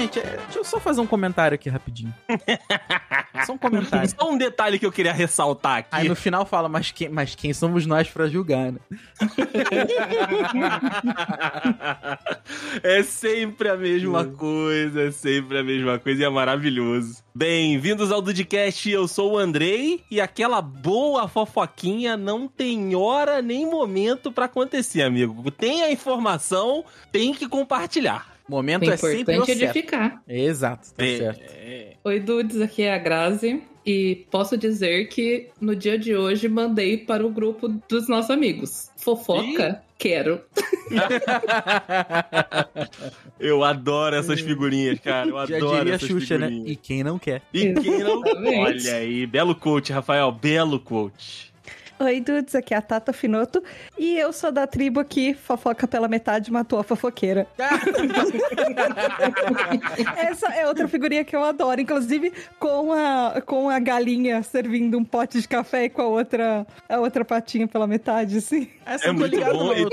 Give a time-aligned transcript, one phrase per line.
[0.00, 2.14] Gente, é, deixa eu só fazer um comentário aqui rapidinho.
[3.44, 4.08] Só um comentário.
[4.08, 5.88] Só um detalhe que eu queria ressaltar aqui.
[5.92, 8.80] Aí no final fala, mas quem, mas quem somos nós pra julgar, né?
[12.82, 17.22] é sempre a mesma coisa, é sempre a mesma coisa e é maravilhoso.
[17.34, 23.64] Bem-vindos ao Dudcast, eu sou o Andrei e aquela boa fofoquinha não tem hora nem
[23.64, 25.50] momento pra acontecer, amigo.
[25.50, 28.29] Tem a informação, tem que compartilhar.
[28.50, 29.76] O momento O é sempre o importante é certo.
[29.76, 30.22] edificar.
[30.28, 31.40] Exato, tá É, certo.
[31.54, 33.62] é, Oi, Dudes, aqui é a Grazi.
[33.86, 38.90] E posso dizer que no dia de hoje mandei para o grupo dos nossos amigos.
[38.96, 39.80] Fofoca?
[39.96, 40.40] Quero.
[43.38, 45.28] eu adoro essas figurinhas, cara.
[45.28, 46.48] Eu Já adoro diria essas Xuxa, né?
[46.48, 46.70] figurinhas.
[46.72, 47.42] E quem não quer?
[47.54, 48.20] E quem não.
[48.24, 48.88] Exatamente.
[48.88, 51.49] Olha aí, belo coach, Rafael, belo coach.
[52.02, 53.62] Oi, dudes, aqui é a Tata Finoto
[53.98, 57.46] e eu sou da tribo que fofoca pela metade matou a fofoqueira.
[60.16, 65.04] Essa é outra figurinha que eu adoro, inclusive com a, com a galinha servindo um
[65.04, 68.66] pote de café e com a outra, a outra patinha pela metade, assim.
[68.86, 69.74] Essa É eu tô muito ligado, bom.
[69.74, 69.90] no-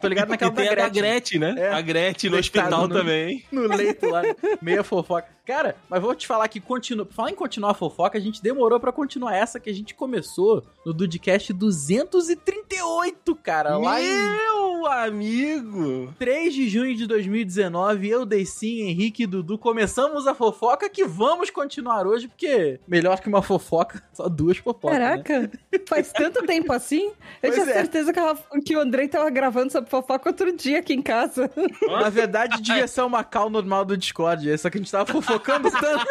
[0.00, 1.02] tô ligado naquela E tem a da Gretchen.
[1.02, 1.54] Gretchen, né?
[1.58, 1.72] É.
[1.72, 3.42] A Gretchen no Deitado hospital no- também.
[3.50, 4.22] no leito lá,
[4.62, 5.26] meia fofoca.
[5.48, 8.78] Cara, mas vou te falar que continua, falar em continuar a fofoca, a gente demorou
[8.78, 16.12] pra continuar essa que a gente começou no Dudcast 238, cara, lá em Meu amigo!
[16.18, 21.48] 3 de junho de 2019, eu, Deicin, Henrique e Dudu começamos a fofoca que vamos
[21.48, 25.22] continuar hoje, porque melhor que uma fofoca, só duas fofocas, né?
[25.22, 25.50] Caraca,
[25.88, 27.06] faz tanto tempo assim.
[27.06, 27.72] Eu Pois tinha é.
[27.72, 31.50] certeza que, ela- que o Andrei tava gravando sobre fofoca outro dia aqui em casa.
[31.86, 35.37] Na verdade, devia ser uma call normal do Discord, só que a gente tava fofocando
[35.38, 36.06] tanto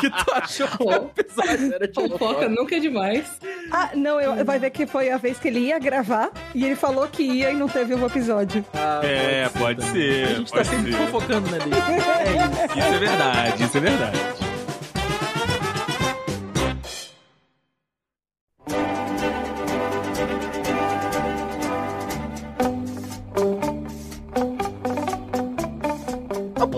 [0.00, 3.38] que tu achou que o episódio era de Fofoca nunca é demais.
[3.70, 6.76] Ah, não, eu, vai ver que foi a vez que ele ia gravar e ele
[6.76, 8.64] falou que ia e não teve um episódio.
[8.74, 10.24] Ah, É, pode ser.
[10.24, 10.98] A gente tá pode sempre ser.
[10.98, 11.58] fofocando, né?
[11.58, 12.78] É isso.
[12.78, 14.18] Isso é verdade, isso é verdade.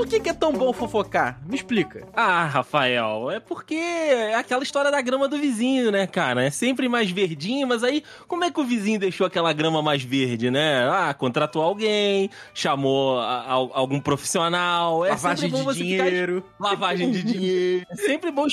[0.00, 1.38] Por que, que é tão bom fofocar?
[1.46, 2.06] Me explica.
[2.14, 6.42] Ah, Rafael, é porque é aquela história da grama do vizinho, né, cara?
[6.42, 10.02] É sempre mais verdinho, mas aí como é que o vizinho deixou aquela grama mais
[10.02, 10.88] verde, né?
[10.90, 15.04] Ah, contratou alguém, chamou a- a- algum profissional.
[15.04, 16.44] É Lavagem de você ficar dinheiro.
[16.58, 17.86] Lavagem de dinheiro.
[17.90, 18.46] É sempre bom.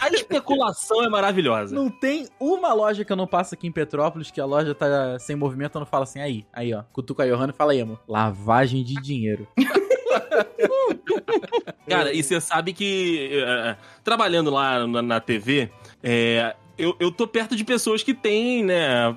[0.00, 1.76] A especulação é maravilhosa.
[1.76, 5.16] Não tem uma loja que eu não passo aqui em Petrópolis que a loja tá
[5.20, 6.82] sem movimento, eu não falo assim, aí, aí, ó.
[6.92, 8.00] Cutuca a Johanna e fala aí, amor.
[8.08, 9.46] Lavagem de dinheiro.
[11.88, 15.70] Cara, e você sabe que eh, trabalhando lá na, na TV,
[16.02, 19.14] é, eu, eu tô perto de pessoas que têm, né?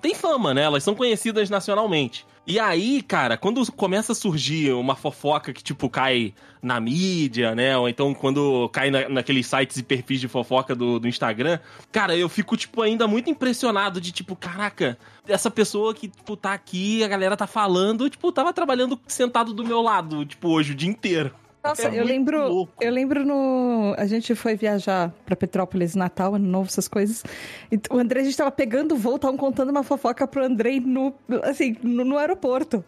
[0.00, 0.62] Tem fama, né?
[0.62, 2.26] Elas são conhecidas nacionalmente.
[2.50, 6.32] E aí, cara, quando começa a surgir uma fofoca que, tipo, cai
[6.62, 7.76] na mídia, né?
[7.76, 11.58] Ou então quando cai na, naqueles sites e perfis de fofoca do, do Instagram,
[11.92, 14.96] cara, eu fico, tipo, ainda muito impressionado de, tipo, caraca,
[15.28, 19.62] essa pessoa que, tipo, tá aqui, a galera tá falando, tipo, tava trabalhando sentado do
[19.62, 21.34] meu lado, tipo, hoje o dia inteiro.
[21.68, 22.48] Nossa, É eu lembro.
[22.48, 22.72] louco.
[22.80, 23.94] Eu lembro no.
[23.96, 27.24] A gente foi viajar pra Petrópolis, Natal, Ano Novo, essas coisas.
[27.70, 30.80] E o André, a gente tava pegando o voo, estavam contando uma fofoca pro Andrei
[30.80, 31.14] no,
[31.44, 32.84] assim, no, no aeroporto.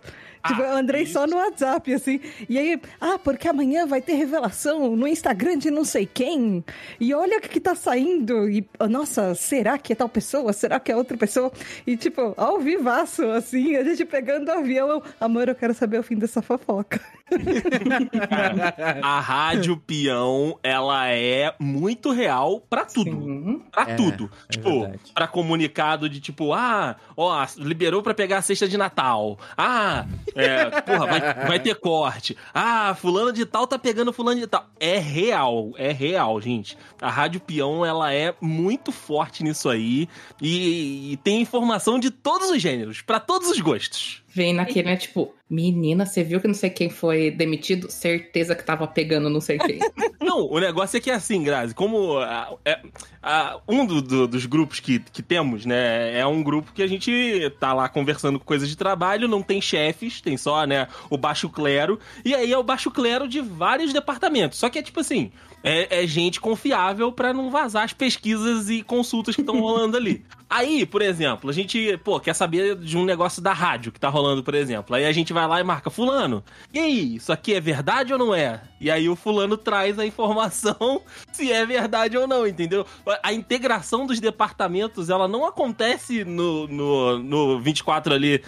[0.46, 2.20] Tipo, Ah, o Andrei só no WhatsApp, assim.
[2.48, 6.64] E aí, ah, porque amanhã vai ter revelação no Instagram de não sei quem.
[6.98, 8.48] E olha o que, que tá saindo.
[8.48, 10.52] E, nossa, será que é tal pessoa?
[10.52, 11.52] Será que é outra pessoa?
[11.86, 14.88] E, tipo, ao vivaço, assim, a gente pegando o avião.
[14.88, 17.00] Eu, Amor, eu quero saber o fim dessa fofoca.
[19.02, 23.10] A rádio peão, ela é muito real pra tudo.
[23.10, 23.62] Sim.
[23.70, 24.30] Pra É, tudo.
[24.48, 25.00] é tipo, verdade.
[25.14, 29.38] pra comunicado de tipo, ah, ó, liberou pra pegar a cesta de Natal.
[29.56, 32.36] Ah, é, porra, vai, vai ter corte.
[32.54, 34.66] Ah, fulano de tal tá pegando fulano de tal.
[34.78, 36.76] É real, é real, gente.
[37.00, 40.08] A rádio peão, ela é muito forte nisso aí
[40.40, 44.22] e, e tem informação de todos os gêneros, pra todos os gostos.
[44.32, 44.96] Vem naquele, né?
[44.96, 47.90] Tipo, menina, você viu que não sei quem foi demitido?
[47.90, 49.80] Certeza que tava pegando não sei quem.
[50.40, 52.80] Não, o negócio é que é assim, Grazi, como ah, é,
[53.22, 56.86] ah, um do- do- dos grupos que, que temos, né, é um grupo que a
[56.86, 61.16] gente tá lá conversando com coisas de trabalho, não tem chefes, tem só, né, o
[61.18, 64.58] baixo clero, e aí é o baixo clero de vários departamentos.
[64.58, 65.30] Só que é tipo assim,
[65.62, 70.24] é, é gente confiável pra não vazar as pesquisas e consultas que estão rolando ali.
[70.48, 74.08] Aí, por exemplo, a gente, pô, quer saber de um negócio da rádio que tá
[74.08, 74.96] rolando, por exemplo.
[74.96, 76.42] Aí a gente vai lá e marca, fulano,
[76.72, 78.60] e aí, isso aqui é verdade ou não é?
[78.80, 82.86] E aí o fulano traz a informação se é verdade ou não, entendeu?
[83.22, 88.42] A integração dos departamentos, ela não acontece no, no, no 24 ali,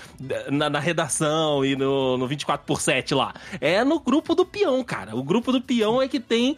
[0.51, 3.35] na, na redação e no, no 24 por 7 lá.
[3.61, 5.15] É no grupo do peão, cara.
[5.15, 6.57] O grupo do peão é que tem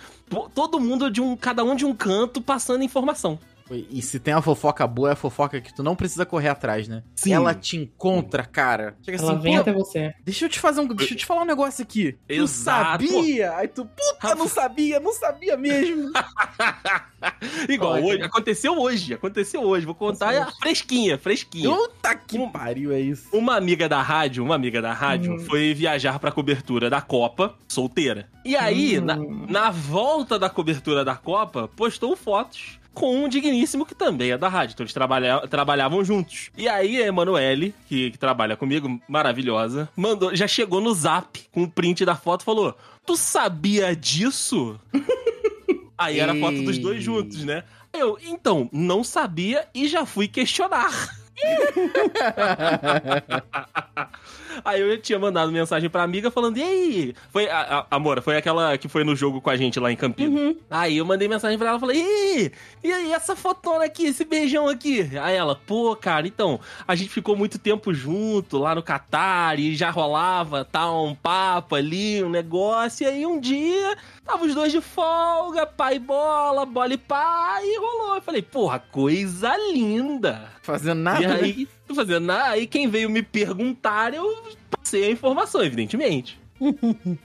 [0.54, 3.38] todo mundo de um, cada um de um canto passando informação.
[3.70, 6.86] E se tem uma fofoca boa, é a fofoca que tu não precisa correr atrás,
[6.86, 7.02] né?
[7.16, 7.32] Sim.
[7.32, 8.94] Ela te encontra, cara.
[9.02, 10.14] Chega Ela assim, vem até você.
[10.22, 10.86] deixa eu te fazer um.
[10.88, 12.12] Deixa eu te falar um negócio aqui.
[12.28, 13.06] Tu Exato.
[13.06, 13.56] sabia?
[13.56, 16.10] Aí tu, puta, não sabia, não sabia mesmo.
[17.68, 18.08] Igual Ótimo.
[18.08, 19.86] hoje, aconteceu hoje, aconteceu hoje.
[19.86, 21.70] Vou contar é fresquinha, fresquinha.
[21.74, 23.28] Puta que pariu, é isso.
[23.32, 25.38] Uma amiga da rádio, uma amiga da rádio, Hum.
[25.40, 28.28] foi viajar pra cobertura da Copa, solteira.
[28.44, 29.04] E aí, Hum.
[29.04, 29.16] na,
[29.48, 34.48] na volta da cobertura da Copa, postou fotos com um digníssimo que também é da
[34.48, 34.74] rádio.
[34.74, 36.50] Então eles trabalha, trabalhavam juntos.
[36.56, 41.64] E aí a Emanuele, que, que trabalha comigo, maravilhosa, mandou, já chegou no zap com
[41.64, 44.78] o print da foto e falou: Tu sabia disso?
[45.98, 47.64] aí era a foto dos dois juntos, né?
[47.92, 50.90] Eu, então, não sabia e já fui questionar.
[54.64, 57.14] Aí eu tinha mandado mensagem pra amiga falando, e aí?
[57.30, 59.96] Foi, a, a, Amora, foi aquela que foi no jogo com a gente lá em
[59.96, 60.56] Campinas.
[60.70, 62.52] Aí eu mandei mensagem pra ela, falei, e aí?
[62.82, 65.10] E aí, essa fotona aqui, esse beijão aqui?
[65.20, 69.74] Aí ela, pô, cara, então, a gente ficou muito tempo junto lá no Catar e
[69.74, 73.96] já rolava, tá, um papo ali, um negócio, e aí um dia...
[74.24, 78.16] Tava os dois de folga, pai bola, bola e pá, e rolou.
[78.16, 80.50] Eu falei, porra, coisa linda.
[80.62, 81.22] Fazendo nada.
[81.22, 81.34] E né?
[81.42, 82.50] aí, tô fazendo nada.
[82.50, 84.24] Aí quem veio me perguntar, eu
[84.70, 86.38] passei a informação, evidentemente.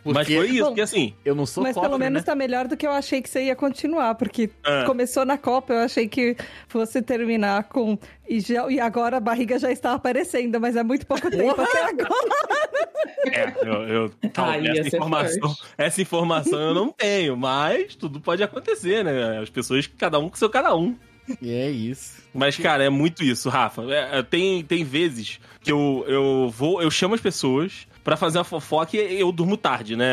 [0.03, 1.13] Mas Porque- foi isso, Bom, porque assim.
[1.23, 2.25] Eu não sou Mas pelo menos né?
[2.25, 4.83] tá melhor do que eu achei que você ia continuar, porque Ah.
[4.87, 6.35] começou na Copa, eu achei que
[6.67, 7.97] fosse terminar com.
[8.27, 11.83] E, já- e agora a barriga já está aparecendo, mas é muito pouco tempo até
[11.83, 12.09] agora.
[13.31, 15.63] É, eu, eu Ai, ia essa informação, forte.
[15.77, 19.39] essa informação eu não tenho, mas tudo pode acontecer, né?
[19.39, 20.95] As pessoas, cada um com seu cada um.
[21.41, 22.19] E é isso.
[22.33, 23.83] Mas, cara, é muito isso, Rafa.
[23.83, 28.37] É, é, tem, tem vezes que eu, eu vou, eu chamo as pessoas pra fazer
[28.39, 30.07] uma fofoca e eu durmo tarde, né?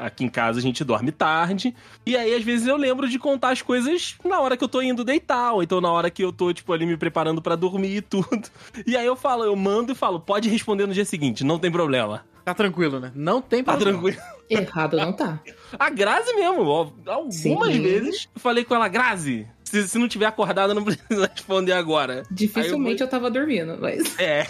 [0.00, 1.74] Aqui em casa a gente dorme tarde.
[2.04, 4.82] E aí, às vezes, eu lembro de contar as coisas na hora que eu tô
[4.82, 7.96] indo deitar, ou então na hora que eu tô, tipo, ali me preparando pra dormir
[7.96, 8.48] e tudo.
[8.86, 11.70] E aí eu falo, eu mando e falo, pode responder no dia seguinte, não tem
[11.70, 12.24] problema.
[12.44, 13.10] Tá tranquilo, né?
[13.14, 13.98] Não tem Tá problema.
[13.98, 14.22] tranquilo.
[14.48, 15.40] Errado não tá.
[15.78, 17.82] A Grazi mesmo, ó, algumas Sim.
[17.82, 19.46] vezes eu falei com ela, Grazi,
[19.82, 22.22] se, se não tiver acordada, não precisa responder agora.
[22.30, 24.18] Dificilmente eu tava dormindo, mas.
[24.18, 24.42] É,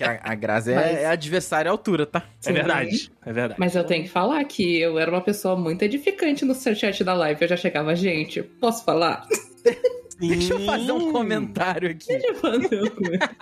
[0.00, 2.22] a, a Grazi é, Mas- é adversária à altura, tá?
[2.44, 3.58] é verdade, é verdade.
[3.58, 7.14] Mas eu tenho que falar que eu era uma pessoa muito edificante no chat da
[7.14, 7.42] live.
[7.42, 9.26] Eu já chegava, gente, posso falar?
[10.18, 11.12] Deixa eu fazer um Sim.
[11.12, 12.06] comentário aqui.
[12.08, 13.36] Deixa eu fazer um comentário.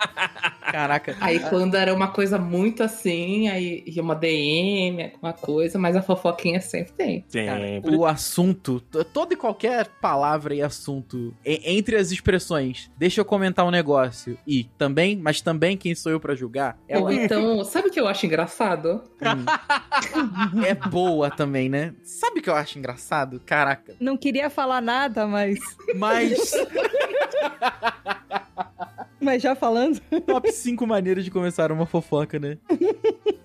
[0.71, 1.15] Caraca.
[1.19, 6.01] Aí quando era uma coisa muito assim, aí ia uma DM, alguma coisa, mas a
[6.01, 7.25] fofoquinha sempre tem.
[7.27, 7.95] Sempre.
[7.95, 8.79] o assunto,
[9.13, 14.63] toda e qualquer palavra e assunto, entre as expressões, deixa eu comentar um negócio, e
[14.77, 18.07] também, mas também quem sou eu pra julgar, Ou ela então, sabe o que eu
[18.07, 19.03] acho engraçado?
[20.65, 21.93] é boa também, né?
[22.03, 23.39] Sabe o que eu acho engraçado?
[23.45, 23.95] Caraca.
[23.99, 25.59] Não queria falar nada, mas.
[25.95, 26.51] Mas
[29.21, 30.01] Mas já falando.
[30.25, 32.57] top 5 maneiras de começar uma fofoca, né?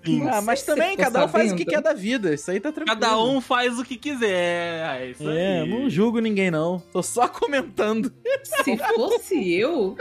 [0.05, 0.27] Sim.
[0.27, 2.33] Ah, mas também você cada um tá faz o que quer da vida.
[2.33, 2.99] Isso aí tá tranquilo.
[2.99, 4.99] Cada um faz o que quiser.
[5.01, 5.69] É isso É, aí.
[5.69, 6.79] não julgo ninguém não.
[6.91, 8.11] Tô só comentando.
[8.63, 9.95] Se fosse eu,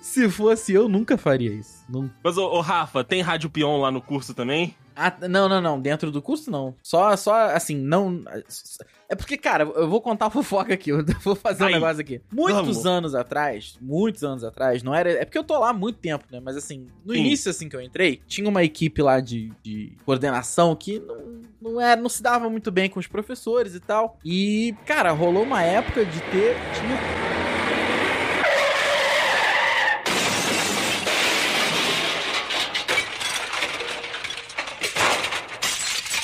[0.00, 1.84] Se fosse eu, nunca faria isso.
[1.88, 2.10] Não...
[2.22, 4.74] Mas, ô, ô, Rafa, tem Rádio Peão lá no curso também?
[4.94, 5.80] Ah, não, não, não.
[5.80, 6.74] Dentro do curso, não.
[6.82, 8.22] Só, só assim, não.
[9.08, 10.90] É porque, cara, eu vou contar a fofoca aqui.
[10.92, 12.20] Eu vou fazer um Ai, negócio aqui.
[12.32, 12.86] Muitos vamos.
[12.86, 15.10] anos atrás, muitos anos atrás, não era.
[15.10, 16.40] É porque eu tô lá há muito tempo, né?
[16.40, 17.20] Mas assim, no Sim.
[17.20, 21.80] início, assim que eu entrei, tinha uma equipe lá de, de coordenação que não, não,
[21.80, 24.18] era, não se dava muito bem com os professores e tal.
[24.24, 26.56] E, cara, rolou uma época de ter.
[26.78, 27.31] Tinha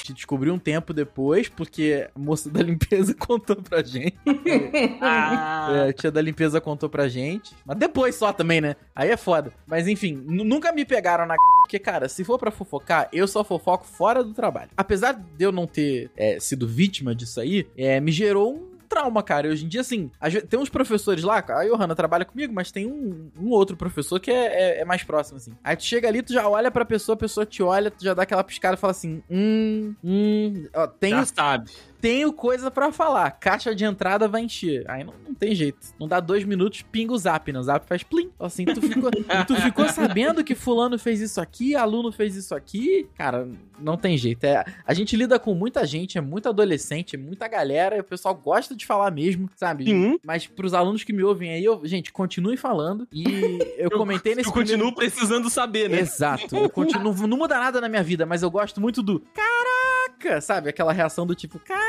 [0.08, 4.16] gente descobriu um tempo depois, porque a moça da limpeza contou pra gente.
[5.00, 7.54] Ah, É, a tia da limpeza contou pra gente.
[7.64, 8.76] Mas depois só também, né?
[8.94, 9.52] Aí é foda.
[9.66, 11.34] Mas enfim, nu- nunca me pegaram na.
[11.62, 14.70] Porque, cara, se for pra fofocar, eu só fofoco fora do trabalho.
[14.76, 19.22] Apesar de eu não ter é, sido vítima disso aí, é, me gerou um trauma,
[19.22, 19.48] cara.
[19.48, 20.10] Hoje em dia, assim,
[20.48, 24.30] tem uns professores lá, a Johanna trabalha comigo, mas tem um, um outro professor que
[24.30, 25.52] é, é- é mais próximo, assim.
[25.62, 28.14] Aí tu chega ali, tu já olha pra pessoa, a pessoa te olha, tu já
[28.14, 31.70] dá aquela piscada e fala assim: hum, hum, ó, tem já sabe.
[32.00, 33.30] Tenho coisa pra falar.
[33.32, 34.88] Caixa de entrada vai encher.
[34.88, 35.78] Aí não, não tem jeito.
[35.98, 37.58] Não dá dois minutos, pinga o zap, né?
[37.58, 38.30] O zap faz plim.
[38.38, 39.10] Assim, tu ficou,
[39.46, 43.08] tu ficou sabendo que fulano fez isso aqui, aluno fez isso aqui.
[43.14, 43.48] Cara,
[43.80, 44.44] não tem jeito.
[44.44, 48.04] É, a gente lida com muita gente, é muito adolescente, é muita galera, e o
[48.04, 49.84] pessoal gosta de falar mesmo, sabe?
[49.84, 50.18] Sim.
[50.24, 53.06] Mas pros alunos que me ouvem aí, eu, gente, continue falando.
[53.12, 56.00] E eu comentei nesse Eu continuo precisando saber, né?
[56.00, 56.56] Exato.
[56.56, 60.68] Eu continuo, não muda nada na minha vida, mas eu gosto muito do caraca, sabe?
[60.68, 61.87] Aquela reação do tipo, caraca.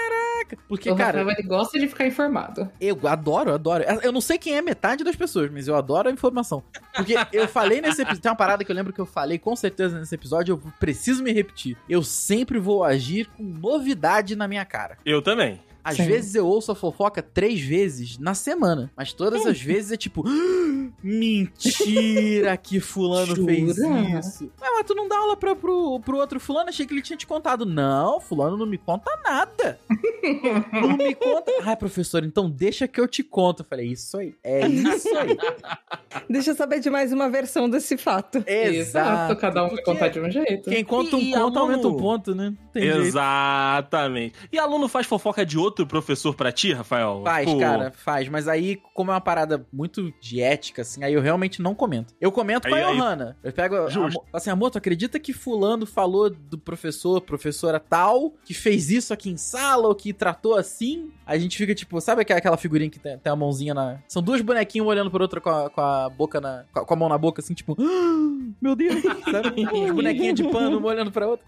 [0.67, 2.69] Porque, o cara, Rafael ele gosta de ficar informado.
[2.79, 3.83] eu adoro, eu adoro.
[4.01, 6.63] Eu não sei quem é metade das pessoas, mas eu adoro a informação.
[6.95, 9.55] Porque eu falei nesse episódio, tem uma parada que eu lembro que eu falei com
[9.55, 11.77] certeza nesse episódio, eu preciso me repetir.
[11.87, 14.97] Eu sempre vou agir com novidade na minha cara.
[15.05, 15.59] Eu também.
[15.83, 16.05] Às Sim.
[16.07, 20.24] vezes eu ouço a fofoca três vezes na semana, mas todas as vezes é tipo,
[20.27, 23.53] "Ah, mentira que fulano Jura?
[23.53, 24.43] fez isso.
[24.62, 26.69] Ué, mas tu não dá aula pra, pro, pro outro fulano?
[26.69, 27.65] Achei que ele tinha te contado.
[27.65, 29.79] Não, fulano não me conta nada.
[30.74, 31.51] não me conta.
[31.63, 33.62] Ai, professor, então deixa que eu te conto.
[33.62, 35.38] Eu falei, isso aí, é isso aí.
[36.29, 38.43] Deixa eu saber de mais uma versão desse fato.
[38.48, 39.36] Exato.
[39.36, 40.69] Cada um vai contar de um jeito.
[40.69, 41.59] Quem conta um E conto aluno?
[41.59, 42.53] aumenta um ponto, né?
[42.74, 43.00] Tem jeito.
[43.00, 44.33] Exatamente.
[44.51, 47.21] E aluno faz fofoca de outro professor pra ti, Rafael?
[47.24, 48.27] Faz, Tipo, cara, faz.
[48.29, 52.13] Mas aí, como é uma parada muito de ética, assim, aí eu realmente não comento.
[52.19, 53.38] Eu comento com Aí- a aí- Johanna.
[53.43, 53.75] Eu pego.
[53.75, 54.21] a- Justo.
[54.33, 59.13] a- assim, amor, tu acredita que fulano falou do professor, professora tal, que fez isso
[59.13, 61.12] aqui em sala, ou que tratou assim?
[61.25, 64.00] A gente fica, tipo, sabe aquela- figurinha que tem, tem a mãozinha na.
[64.07, 66.65] São duas bonequinhas um olhando pro outro com a, com a boca na.
[66.74, 67.75] Com a, com a mão na boca, assim, tipo.
[67.79, 68.19] "Ah,
[68.62, 69.01] Meu Deus!
[69.01, 69.63] Sabe?
[69.89, 71.45] As bonequinhas de pano, uma olhando pra outra.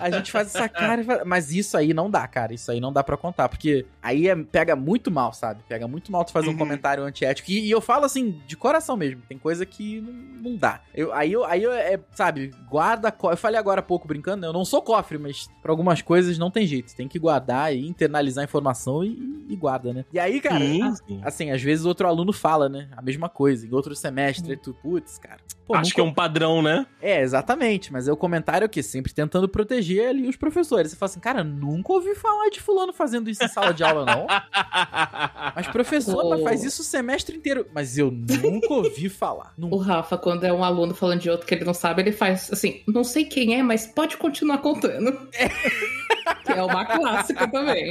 [0.00, 2.54] A gente faz essa cara e fala- Mas isso aí não dá, cara.
[2.54, 3.47] Isso aí não dá pra contar.
[3.48, 5.62] Porque aí é- pega muito mal, sabe?
[5.68, 6.58] Pega muito mal tu fazer um Uhum.
[6.58, 7.50] comentário antiético.
[7.50, 9.22] E, e eu falo assim, de coração mesmo.
[9.28, 10.12] Tem coisa que não,
[10.50, 10.80] não dá.
[10.94, 13.14] Eu, aí eu, aí eu é, sabe, guarda.
[13.24, 14.46] Eu falei agora há pouco brincando, né?
[14.48, 16.94] Eu não sou cofre, mas pra algumas coisas não tem jeito.
[16.94, 20.04] Tem que guardar e internalizar a informação e, e guarda, né?
[20.12, 20.58] E aí, cara.
[20.64, 21.20] Sim, sim.
[21.24, 22.88] Assim, às vezes outro aluno fala, né?
[22.96, 23.66] A mesma coisa.
[23.66, 25.40] Em outro semestre, tu, putz, cara.
[25.68, 26.86] Pô, Acho que é um padrão, né?
[27.00, 27.92] é, exatamente.
[27.92, 30.90] Mas é o comentário que sempre tentando proteger ali os professores.
[30.90, 34.06] Você fala assim, cara, nunca ouvi falar de fulano fazendo isso em sala de aula,
[34.06, 34.26] não.
[35.54, 37.66] Mas professor, O- mas faz isso o semestre inteiro.
[37.74, 39.52] Mas eu nunca ouvi falar.
[39.58, 39.84] O Nunca.
[39.84, 42.82] Rafa, quando é um aluno falando de outro que ele não sabe, ele faz assim,
[42.86, 45.12] não sei quem é, mas pode continuar contando.
[46.44, 47.90] que é uma clássica também.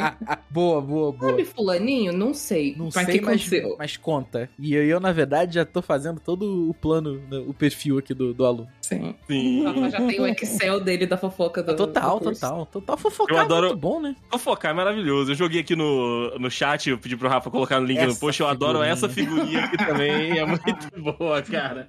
[0.49, 1.31] boa, boa, boa.
[1.31, 2.11] Sabe fulaninho?
[2.13, 2.75] Não sei.
[2.75, 3.75] Não mas sei, que mas, aconteceu?
[3.77, 4.49] mas conta.
[4.59, 8.13] E eu, eu, na verdade, já tô fazendo todo o plano, né, o perfil aqui
[8.13, 8.67] do, do aluno.
[8.81, 9.13] Sim.
[9.27, 9.61] Sim.
[9.61, 12.65] O Rafa já tem o Excel dele da fofoca do total, do total.
[12.67, 14.15] Total fofocar Eu é adoro- muito bom, né?
[14.31, 15.31] Fofocar é maravilhoso.
[15.31, 18.19] Eu joguei aqui no, no chat, eu pedi pro Rafa colocar no link no Essa
[18.19, 18.41] post.
[18.41, 18.93] Eu adoro figurinha.
[18.93, 20.37] essa figurinha aqui também.
[20.39, 21.87] É muito boa, cara.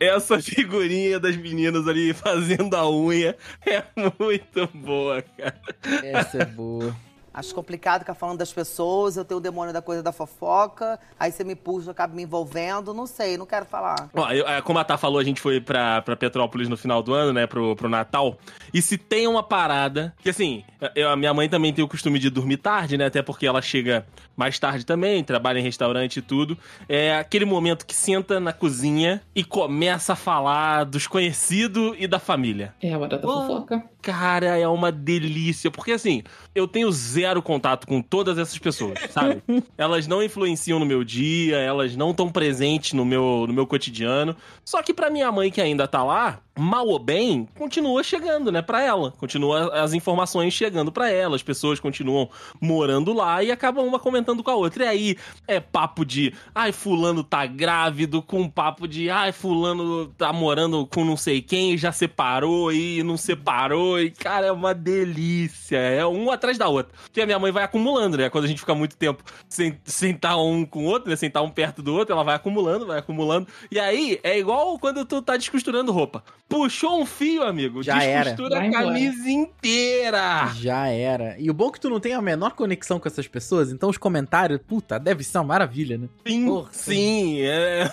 [0.00, 3.36] Essa figurinha das meninas ali fazendo a unha
[3.66, 3.82] é
[4.18, 5.60] muito boa, cara.
[6.02, 6.94] Essa é boa.
[7.36, 11.30] Acho complicado ficar falando das pessoas, eu tenho o demônio da coisa da fofoca, aí
[11.30, 14.08] você me puxa, eu acabo me envolvendo, não sei, não quero falar.
[14.14, 17.02] Ó, eu- é, como a Tá falou, a gente foi pra, pra Petrópolis no final
[17.02, 18.38] do ano, né, pro, pro Natal.
[18.72, 20.64] E se tem uma parada, que assim,
[20.94, 23.60] eu- a minha mãe também tem o costume de dormir tarde, né, até porque ela
[23.60, 26.56] chega mais tarde também, trabalha em restaurante e tudo.
[26.88, 32.18] É aquele momento que senta na cozinha e começa a falar dos conhecidos e da
[32.18, 32.74] família.
[32.82, 33.32] É a hora da Oh.
[33.46, 33.82] fofoca.
[34.02, 35.68] Cara, é uma delícia.
[35.70, 36.22] Porque assim,
[36.54, 39.42] eu tenho zero contato com todas essas pessoas, sabe?
[39.76, 44.36] elas não influenciam no meu dia, elas não estão presentes no meu, no meu cotidiano.
[44.64, 48.62] Só que pra minha mãe que ainda tá lá, mal ou bem, continua chegando, né,
[48.62, 49.12] pra ela.
[49.12, 52.28] Continua as informações chegando pra ela, as pessoas continuam
[52.60, 54.84] morando lá e acabam uma comentando com a outra.
[54.84, 60.32] E aí é papo de, ai, fulano tá grávido, com papo de, ai, fulano tá
[60.32, 64.00] morando com não sei quem, já separou e não separou.
[64.00, 65.76] E, cara, é uma delícia.
[65.76, 66.92] É um atrás da outra.
[67.02, 68.30] Porque a minha mãe vai acumulando, né?
[68.30, 71.16] Quando a gente fica muito tempo sem sentar um com o outro, né?
[71.16, 73.46] Sentar um perto do outro, ela vai acumulando, vai acumulando.
[73.70, 76.22] E aí, é igual quando tu tá descosturando roupa.
[76.48, 78.30] Puxou um fio, amigo, Já era.
[78.30, 80.46] descostura Vai a camisa inteira.
[80.54, 81.34] Já era.
[81.38, 83.88] E o bom é que tu não tem a menor conexão com essas pessoas, então
[83.88, 86.08] os comentários, puta, deve ser uma maravilha, né?
[86.26, 86.68] Sim, Porra.
[86.72, 87.90] sim, é.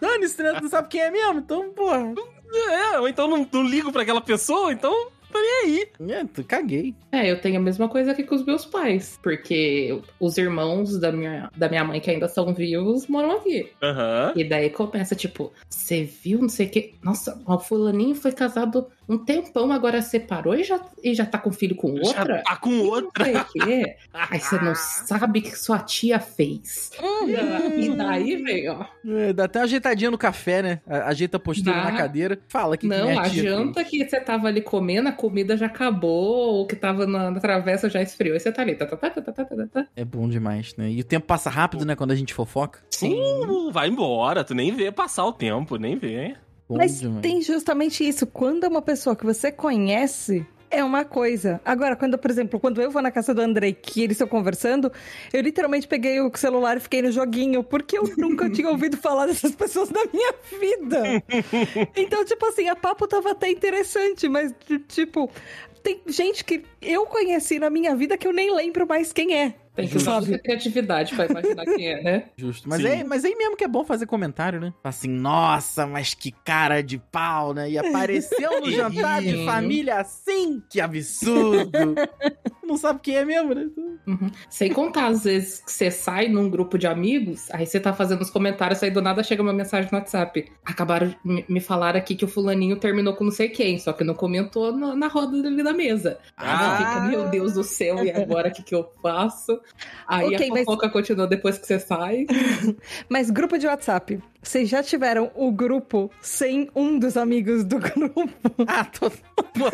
[0.00, 0.54] Dane-se, né?
[0.54, 2.14] Tu não sabe quem é mesmo, então, porra.
[2.70, 5.88] É, ou então não, não ligo pra aquela pessoa, então tá nem aí.
[6.10, 6.94] É, tu caguei.
[7.12, 9.18] É, eu tenho a mesma coisa aqui com os meus pais.
[9.22, 13.70] Porque os irmãos da minha, da minha mãe que ainda são vivos moram aqui.
[13.82, 14.32] Aham.
[14.34, 16.94] E daí começa, tipo, você viu, não sei o quê.
[17.02, 21.50] Nossa, o fulaninho foi casado um tempão, agora separou e já, e já tá com
[21.50, 22.36] filho com outra?
[22.36, 23.24] Já tá com E outra.
[23.26, 23.96] Não sei o quê.
[24.12, 26.90] Aí você não sabe o que sua tia fez.
[27.76, 28.84] E daí vem, ó.
[29.06, 30.80] É, dá até uma ajeitadinha no café, né?
[30.86, 31.84] Ajeita a postura Dá.
[31.84, 32.38] na cadeira.
[32.48, 33.88] Fala que que não, minha a janta fez.
[33.88, 37.90] que você tava ali comendo, a comida já acabou, ou que tava na, na travessa
[37.90, 38.34] já esfriou.
[38.34, 38.74] Aí você tá ali.
[38.76, 39.86] Tá, tá, tá, tá, tá, tá, tá.
[39.94, 40.90] É bom demais, né?
[40.90, 41.96] E o tempo passa rápido, né?
[41.96, 42.80] Quando a gente fofoca.
[43.02, 46.36] Uh, vai embora, tu nem vê passar o tempo, nem vê.
[46.68, 47.22] Bom Mas demais.
[47.22, 48.26] tem justamente isso.
[48.26, 51.60] Quando é uma pessoa que você conhece, é uma coisa.
[51.64, 54.92] Agora, quando, por exemplo, quando eu vou na casa do Andrei, que eles estão conversando,
[55.32, 59.26] eu literalmente peguei o celular e fiquei no joguinho, porque eu nunca tinha ouvido falar
[59.26, 61.22] dessas pessoas na minha vida.
[61.96, 64.54] Então, tipo assim, a papo tava até interessante, mas,
[64.88, 65.30] tipo,
[65.82, 69.54] tem gente que eu conheci na minha vida que eu nem lembro mais quem é.
[69.78, 72.24] Tem que usar muita criatividade pra imaginar quem é, né?
[72.36, 72.68] Justo.
[72.68, 72.88] Mas Sim.
[72.88, 74.74] é, mas aí mesmo que é bom fazer comentário, né?
[74.82, 77.70] Assim, nossa, mas que cara de pau, né?
[77.70, 80.60] E apareceu no jantar de família assim?
[80.68, 81.94] Que absurdo!
[82.68, 83.66] Não sabe quem é mesmo, né?
[84.06, 84.30] Uhum.
[84.50, 88.20] Sem contar, às vezes, que você sai num grupo de amigos, aí você tá fazendo
[88.20, 90.52] os comentários, aí do nada chega uma mensagem no WhatsApp.
[90.66, 94.04] Acabaram de me falar aqui que o fulaninho terminou com não sei quem, só que
[94.04, 96.18] não comentou na, na roda ali da mesa.
[96.36, 96.76] Ah.
[96.76, 99.58] fica, meu Deus do céu, e agora o que, que eu faço?
[100.06, 102.26] Aí Ok, a mas- fofoca continua depois que você sai.
[103.08, 108.28] Mas grupo de WhatsApp, vocês já tiveram o grupo sem um dos amigos do grupo?
[108.66, 109.70] Ah, to- pô,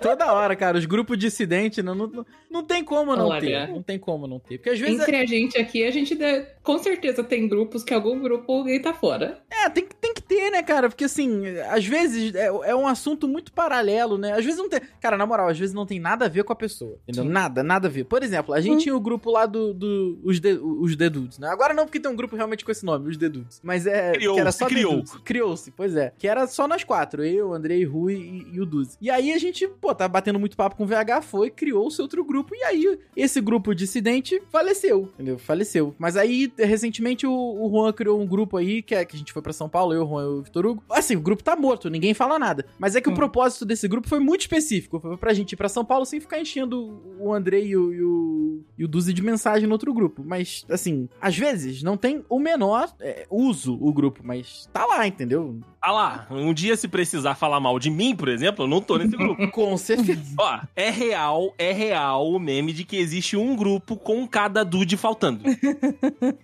[0.00, 0.78] toda hora, cara.
[0.78, 3.40] Os grupos dissidentes não, não, não tem como não Olha.
[3.40, 3.68] ter.
[3.72, 4.58] Não tem como não ter.
[4.58, 5.00] Porque às vezes.
[5.00, 6.16] Entre a gente aqui, a gente
[6.62, 9.42] com certeza tem grupos que algum grupo alguém tá fora.
[9.50, 10.88] É, tem, que- tem que ter, né, cara?
[10.88, 14.32] Porque assim, às vezes é, é um assunto muito paralelo, né?
[14.32, 14.80] Às vezes não tem.
[15.00, 16.98] Cara, na moral, às vezes não tem nada a ver com a pessoa.
[17.06, 17.24] Entendeu?
[17.24, 17.30] Sim.
[17.30, 18.04] Nada, nada a ver.
[18.04, 19.72] Por exemplo, a gente tinha o grupo lá do.
[19.74, 21.48] do os, de, os Dedudes, né?
[21.48, 23.60] Agora não, porque tem um grupo realmente com esse nome, os Dedudes.
[23.62, 24.12] Mas é.
[24.12, 25.04] Criou-se, que era só criou.
[25.24, 26.12] Criou-se, pois é.
[26.18, 27.24] Que era só nós quatro.
[27.24, 28.96] Eu, Andrei, Rui e, e o Duzi.
[29.00, 32.24] E aí a gente, pô, tá batendo muito papo com o VH, foi, criou-se outro
[32.24, 32.54] grupo.
[32.54, 35.38] E aí esse grupo dissidente faleceu, entendeu?
[35.38, 35.94] Faleceu.
[35.98, 39.32] Mas aí, recentemente, o, o Juan criou um grupo aí, que, é, que a gente
[39.32, 40.82] foi pra São Paulo, eu, o Juan e o Vitor Hugo.
[40.90, 42.64] Assim, o grupo tá morto, ninguém fala nada.
[42.78, 43.14] Mas é que o Hum.
[43.14, 45.00] propósito desse grupo foi muito específico.
[45.00, 48.02] Foi pra gente ir pra São Paulo sem ficar enchendo o Andrei e o, e
[48.02, 50.22] o, e o Duzi de mensagem no outro grupo.
[50.24, 55.06] Mas, assim, às vezes não tem o menor é, uso o grupo, mas tá lá,
[55.06, 55.58] entendeu?
[55.82, 58.98] Ah lá, um dia se precisar falar mal de mim, por exemplo, eu não tô
[58.98, 59.48] nesse grupo.
[59.50, 60.34] Com certeza.
[60.38, 64.96] Ó, é real, é real o meme de que existe um grupo com cada dude
[64.98, 65.40] faltando.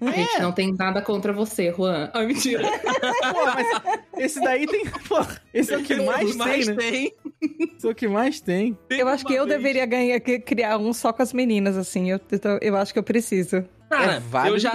[0.01, 2.11] A gente não tem nada contra você, Juan.
[2.15, 2.63] Ai, mentira.
[3.33, 3.67] Pô, mas
[4.17, 4.87] esse daí tem.
[5.07, 5.19] Pô,
[5.53, 6.75] esse é o que mais tem, né?
[6.75, 7.13] tem.
[7.77, 8.77] Esse é o que mais tem.
[8.89, 12.11] Tem Eu acho que eu vez- deveria ganhar, criar um só com as meninas, assim.
[12.11, 13.65] Eu, eu, eu acho que eu preciso.
[13.89, 14.73] Cara, É válido eu, já,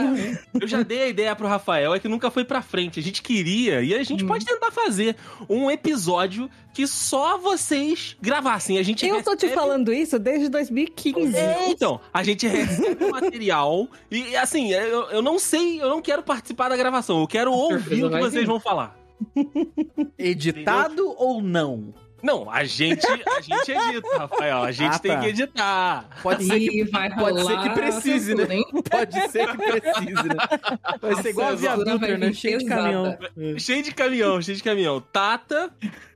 [0.62, 3.00] eu já dei a ideia pro Rafael, é que nunca foi pra frente.
[3.00, 4.28] A gente queria, e a gente Hum.
[4.28, 5.16] pode tentar fazer
[5.50, 8.78] um episódio que só vocês gravassem.
[8.78, 11.36] A gente Eu tô te recebe- falando isso desde 2015.
[11.36, 16.02] É, então, a gente recebe o material e, assim, eu, eu não sei, eu não
[16.02, 18.96] quero participar da gravação, eu quero ouvir o que vocês vão falar.
[20.18, 21.94] Editado ou não?
[22.24, 25.20] Não, a gente, a gente edita, Rafael, a gente Ah, tem tá.
[25.20, 26.06] que editar.
[26.22, 28.46] Pode ser que, vai pode ser que precise, né?
[28.90, 30.36] Pode ser que precise, né?
[31.02, 32.34] Vai ser igual a Via Dutra, né?
[32.34, 33.18] Cheio de caminhão.
[33.58, 35.02] Cheio de caminhão, cheio de caminhão.
[35.02, 35.72] Tata,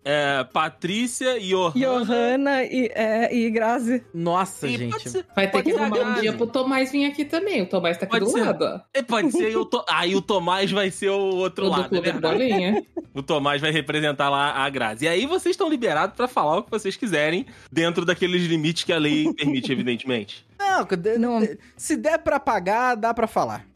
[0.05, 2.05] é, Patrícia e Johanna.
[2.05, 4.03] Johanna e, é, e Grazi.
[4.13, 5.09] Nossa, E gente.
[5.09, 7.63] Ser, Vai ter que arrumar um dia pro Tomás vir aqui também.
[7.63, 8.43] O Tomás tá aqui Pode do ser.
[8.45, 8.79] lado, ó.
[8.93, 11.71] É, pode ser, e o To- aí o Tomás vai ser o outro O do
[11.71, 12.19] lado, é Clube do.
[12.21, 12.85] Bolinha.
[13.15, 15.05] O Tomás vai representar lá a Grazi.
[15.05, 18.91] E aí vocês estão liberados pra falar o que vocês quiserem, dentro daqueles limites que
[18.91, 20.45] a lei permite, evidentemente.
[20.59, 21.47] Não, de- Não.
[21.77, 23.65] se der pra pagar, dá pra falar.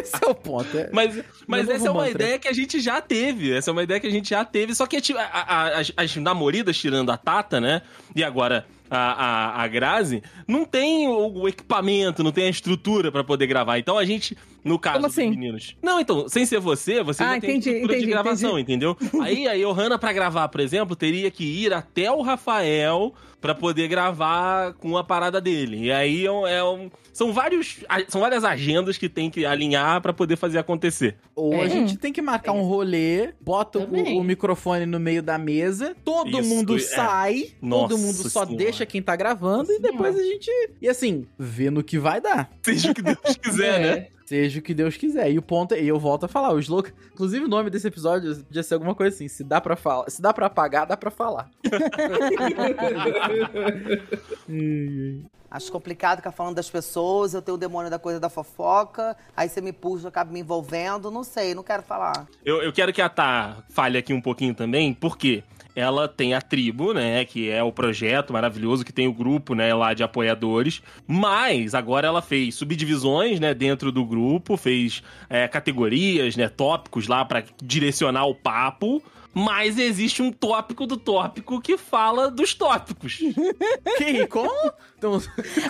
[0.00, 0.76] Esse é o ponto.
[0.78, 3.41] é- Mas, mas essa é uma ideia que a gente já teve.
[3.50, 4.74] Essa é uma ideia que a gente já teve.
[4.74, 7.82] Só que a- a- as, as namoridas, tirando a Tata, né?
[8.14, 13.10] E agora a, a, a Grazi, não tem o, o equipamento, não tem a estrutura
[13.10, 13.78] pra poder gravar.
[13.78, 15.30] Então a gente, no caso Como dos assim?
[15.30, 15.76] meninos.
[15.82, 18.96] Não, então, sem ser você, você Ah, tem entendi, estrutura de entendi, gravação, entendeu?
[19.22, 23.88] Aí a Johanna, pra gravar, por exemplo, teria que ir até o Rafael pra poder
[23.88, 25.86] gravar com a parada dele.
[25.86, 29.44] E aí é um- é um- são, vários, a- são várias agendas que tem que
[29.44, 31.16] alinhar pra poder fazer acontecer.
[31.34, 31.68] Ou a É.
[31.68, 36.38] gente tem que marcar um rolê, bota o, o microfone no meio da mesa, todo
[36.38, 36.78] Isso, mundo é.
[36.78, 38.56] sai, Nossa todo mundo só Senhora.
[38.64, 40.50] deixa quem tá gravando e depois a gente.
[40.80, 42.50] E assim, vê no que vai dar.
[42.62, 43.88] Seja o que Deus quiser, né?
[43.88, 44.08] É.
[44.24, 45.30] Seja o que Deus quiser.
[45.30, 46.90] E o ponto é, e eu volto a falar, o slogan.
[47.12, 50.22] Inclusive, o nome desse episódio podia ser alguma coisa assim: se dá pra falar, se
[50.22, 51.50] dá para apagar, dá pra falar.
[55.50, 59.50] Acho complicado ficar falando das pessoas, eu tenho o demônio da coisa da fofoca, aí
[59.50, 62.26] você me puxa, eu acabo me envolvendo, não sei, não quero falar.
[62.42, 66.40] Eu, eu quero que a Tá fale aqui um pouquinho também, porque ela tem a
[66.40, 67.24] tribo, né?
[67.24, 69.72] Que é o projeto maravilhoso, que tem o grupo, né?
[69.74, 70.82] Lá de apoiadores.
[71.06, 73.54] Mas agora ela fez subdivisões, né?
[73.54, 76.48] Dentro do grupo, fez é, categorias, né?
[76.48, 79.02] Tópicos lá para direcionar o papo.
[79.34, 83.18] Mas existe um tópico do tópico que fala dos tópicos.
[83.96, 84.26] Que?
[84.26, 84.72] Como?
[84.98, 85.18] Então,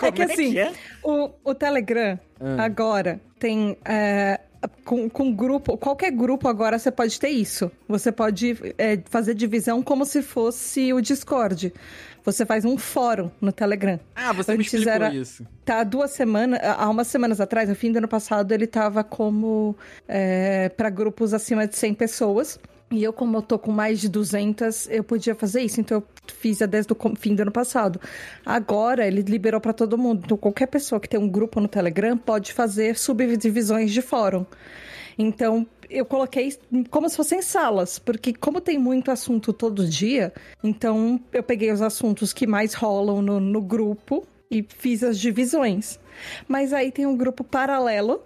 [0.01, 0.73] como É que assim, é?
[1.03, 2.65] O, o Telegram Ah.
[2.65, 3.77] agora tem.
[3.85, 4.41] é,
[4.85, 7.71] com, com grupo, qualquer grupo agora você pode ter isso.
[7.89, 11.73] Você pode é, fazer divisão como se fosse o Discord.
[12.25, 13.99] Você faz um fórum no Telegram.
[14.15, 15.45] Ah, você me Antes explicou era- isso.
[15.65, 19.03] Tá há duas semanas, há umas semanas atrás, no fim do ano passado, ele tava
[19.03, 19.77] como
[20.09, 22.61] é, para grupos acima de 100 pessoas.
[22.93, 25.81] E eu, como eu tô com mais de 200, eu podia fazer isso.
[25.81, 27.99] Então, eu fiz desde o fim do ano passado.
[28.45, 30.23] Agora, ele liberou para todo mundo.
[30.27, 34.45] Então, qualquer pessoa que tem um grupo no Telegram pode fazer subdivisões de fórum.
[35.17, 36.55] Então, eu coloquei
[36.91, 40.33] como se fossem salas, porque como tem muito assunto todo dia,
[40.65, 46.01] então eu peguei os assuntos que mais rolam no, no grupo e fiz as divisões.
[46.49, 48.23] Mas aí tem um grupo paralelo,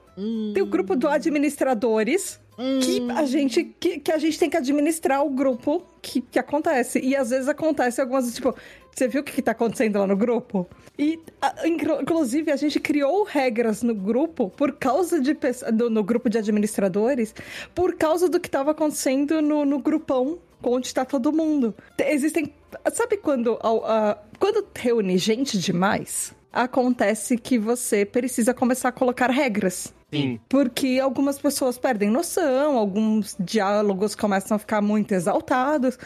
[0.55, 5.25] tem o grupo do administradores, que a gente que, que a gente tem que administrar
[5.25, 6.99] o grupo que, que acontece.
[7.01, 8.55] E às vezes acontece algumas, tipo,
[8.95, 10.67] você viu o que, que tá acontecendo lá no grupo?
[10.99, 15.37] E, a- inclu- inclusive, a gente criou regras no grupo por causa de
[15.73, 17.35] do- no grupo de administradores,
[17.75, 21.75] por causa do que tava acontecendo no, no grupão onde tá todo mundo.
[21.97, 22.53] Te- Existem.
[22.93, 26.35] Sabe quando, ao- a- quando reúne gente demais?
[26.51, 29.93] Acontece que você precisa começar a colocar regras.
[30.11, 30.39] Sim.
[30.49, 35.99] Porque algumas pessoas perdem noção, alguns diálogos começam a ficar muito exaltados.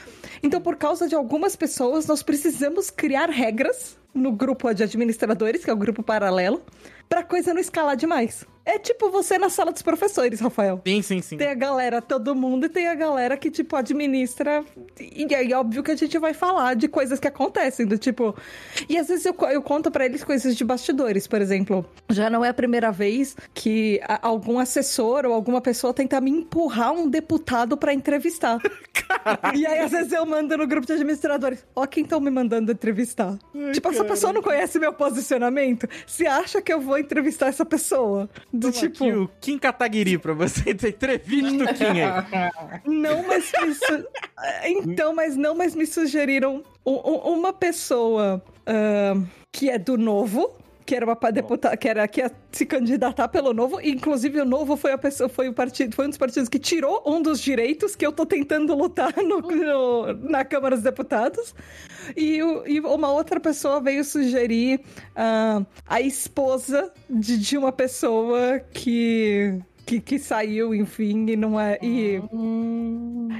[0.42, 5.70] Então, por causa de algumas pessoas, nós precisamos criar regras no grupo de administradores, que
[5.70, 6.62] é o grupo paralelo,
[7.08, 8.46] pra coisa não escalar demais.
[8.72, 10.80] É tipo você na sala dos professores, Rafael.
[10.86, 11.36] Sim, sim, sim.
[11.36, 14.64] Tem a galera, todo mundo, e tem a galera que, tipo, administra.
[15.00, 18.34] E aí, óbvio que a gente vai falar de coisas que acontecem, do tipo.
[18.88, 21.84] E às vezes eu, eu conto pra eles coisas de bastidores, por exemplo.
[22.10, 26.30] Já não é a primeira vez que a- algum assessor ou alguma pessoa tenta me
[26.30, 28.58] empurrar um deputado pra entrevistar.
[29.54, 32.70] E aí, às vezes, eu mando no grupo de administradores: Ó, quem estão me mandando
[32.72, 33.36] entrevistar.
[33.72, 35.88] tipo, essa pessoa não conhece meu posicionamento.
[36.06, 38.28] Se acha que eu vou entrevistar essa pessoa?
[38.60, 39.04] Do tipo.
[39.04, 42.50] aqui o Kim Kataguiri pra você ter entrevista do Kim aí.
[42.86, 44.06] Não, mas me su-
[44.64, 50.54] então, mas não, mas me sugeriram uma pessoa ahn, que é do novo.
[50.90, 54.76] Que era uma deputada, que era que ia se candidatar pelo novo, inclusive o novo
[54.76, 57.94] foi a pessoa, foi o partido, foi um dos partidos que tirou um dos direitos
[57.94, 61.54] que eu tô tentando lutar no, no- na Câmara dos Deputados.
[62.16, 64.80] E, o- e uma outra pessoa veio sugerir
[65.14, 71.78] ah, a esposa de, de uma pessoa que, que, que saiu, enfim, e não é.
[71.80, 72.20] E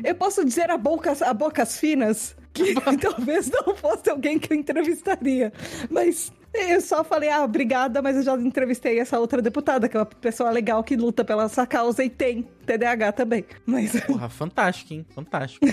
[0.04, 4.56] eu posso dizer a bocas, a bocas finas que talvez não fosse alguém que eu
[4.56, 5.52] entrevistaria.
[5.90, 10.00] Mas eu só falei, ah, obrigada, mas eu já entrevistei essa outra deputada, que é
[10.00, 13.44] uma pessoa legal que luta pela essa causa e tem TDAH também.
[13.64, 13.98] Mas.
[14.00, 15.06] Porra, fantástico, hein?
[15.14, 15.64] Fantástico.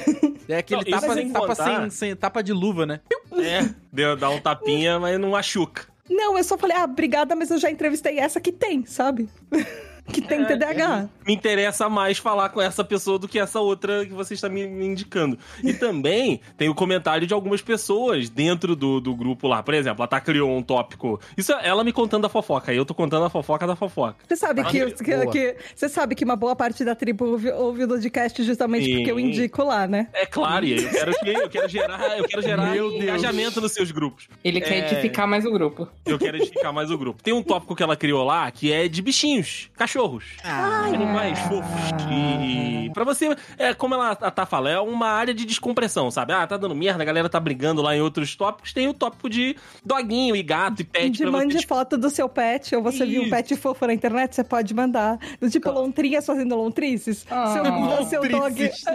[0.48, 3.00] É aquele Não, tapa, sem tapa, sem, sem- tapa de luva, né?
[3.34, 5.86] É, deu, dá um tapinha, mas não machuca.
[6.10, 9.30] Não, eu só falei, ah, obrigada, mas eu já entrevistei essa que tem, sabe?
[10.12, 11.10] que tem TDAH.
[11.26, 14.62] Me interessa mais falar com essa pessoa do que essa outra que você está me,
[14.64, 15.38] indicando.
[15.64, 19.62] E também tem o comentário de algumas pessoas dentro do, do grupo lá.
[19.62, 21.20] Por exemplo, a Tá criou um tópico.
[21.38, 22.72] Isso é ela me contando a fofoca.
[22.72, 24.16] Aí eu tô contando a fofoca da fofoca.
[24.28, 27.52] Você sabe que, Ah, que, que- você sabe que uma boa parte da tribo ouve,
[27.52, 28.96] ouve o podcast justamente Sim.
[28.98, 30.08] porque eu indico lá, né?
[30.14, 33.04] É claro, e aí eu quero, que- eu quero gerar, eu quero gerar Meu Deus.
[33.04, 34.28] engajamento nos seus grupos.
[34.44, 34.92] Ele quer É.
[34.92, 35.88] edificar mais o grupo.
[36.06, 37.22] Eu quero edificar mais o grupo.
[37.22, 40.24] Tem um tópico que ela criou lá que é de bichinhos, cachorros.
[40.44, 41.72] Animais fofos.
[42.12, 46.32] E pra você, é como ela a Tá fala, é uma área de descompressão, sabe?
[46.32, 48.72] Ah, tá dando merda, a galera tá brigando lá em outros tópicos.
[48.72, 51.66] Tem o tópico de doguinho e gato e pet de mande você.
[51.66, 53.32] foto do seu pet, ou você viu um Isso.
[53.32, 55.18] pet fofo na internet, você pode mandar.
[55.42, 57.26] Do tipo lontrinhas fazendo lontrices.
[57.32, 57.54] Ah.
[57.54, 58.32] seu, seu dog.
[58.32, 58.86] Lontrices.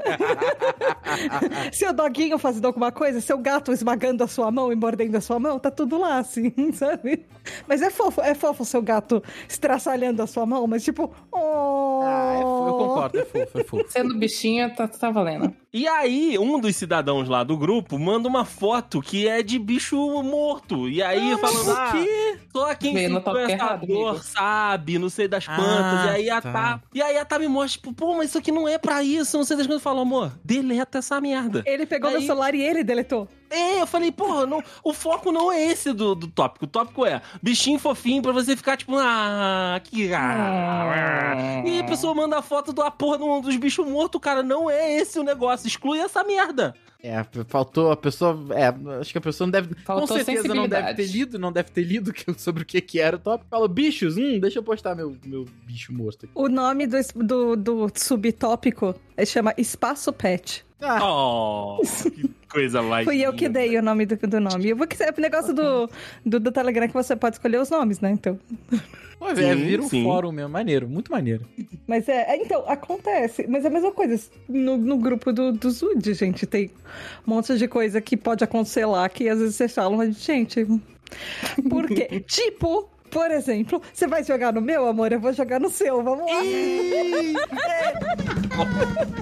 [1.73, 5.41] seu doguinho fazendo alguma coisa, seu gato esmagando a sua mão e mordendo a sua
[5.41, 7.25] mão, tá tudo lá, assim, sabe?
[7.67, 10.91] Mas é fofo, é fofo o seu gato estraçalhando a sua mão, mas tipo.
[11.31, 12.00] Oh.
[12.05, 13.85] Ah, é eu concordo, é fofo, é fofo.
[13.90, 15.55] Sendo bichinha, tá, tá valendo.
[15.72, 19.96] E aí, um dos cidadãos lá do grupo manda uma foto que é de bicho
[20.22, 20.88] morto.
[20.88, 21.92] E aí, falando, o ah,
[22.52, 24.24] só quem no sentiu essa errado, dor amigo.
[24.24, 25.64] sabe, não sei das quantas.
[25.64, 26.52] Ah, e aí a tá.
[26.52, 26.81] Tá.
[26.94, 29.38] E aí a Tá me mostra, tipo, pô, mas isso aqui não é pra isso,
[29.38, 29.83] não sei das quantas.
[29.83, 31.62] Falou, amor, deleta essa merda.
[31.64, 33.26] Ele pegou meu Aí- celular e ele deletou.
[33.53, 36.65] É, eu falei, porra, não, o foco não é esse do, do tópico.
[36.65, 40.12] O tópico é bichinho fofinho pra você ficar tipo, ah, que.
[40.15, 41.62] Ah.
[41.65, 44.43] E a pessoa manda a foto da porra de um dos bichos mortos, cara.
[44.43, 45.67] Não é esse o negócio.
[45.67, 46.75] exclui essa merda.
[47.05, 48.38] É, faltou a pessoa.
[48.51, 48.69] É,
[49.01, 49.75] acho que a pessoa não deve.
[49.85, 52.81] Faltou com certeza não deve ter lido, não deve ter lido que- sobre o que,
[52.81, 53.51] que era o tópico.
[53.51, 56.33] Falou, bichos, hum, deixa eu postar meu, meu bicho morto aqui.
[56.35, 60.65] O nome do, do, do subtópico é, chama Espaço Pet.
[60.83, 63.05] Ah, Oh, que coisa mais.
[63.05, 64.68] Fui eu que dei o nome do, do nome.
[64.68, 65.88] Eu vou que o negócio do,
[66.27, 68.11] do, do Telegram que você pode escolher os nomes, né?
[68.11, 68.38] Então.
[69.18, 70.03] pô, é, vira um sim.
[70.03, 71.47] fórum mesmo, maneiro, muito maneiro.
[71.87, 73.47] Mas é, é, então, acontece.
[73.49, 74.21] Mas é a mesma coisa.
[74.49, 76.71] No, no grupo do, do Zud, gente, tem
[77.27, 80.66] um monte de coisa que pode acontecer lá que às vezes vocês falam, mas, gente.
[81.68, 82.21] Por quê?
[82.27, 85.12] tipo, por exemplo, você vai jogar no meu, amor?
[85.12, 86.40] Eu vou jogar no seu, vamos lá.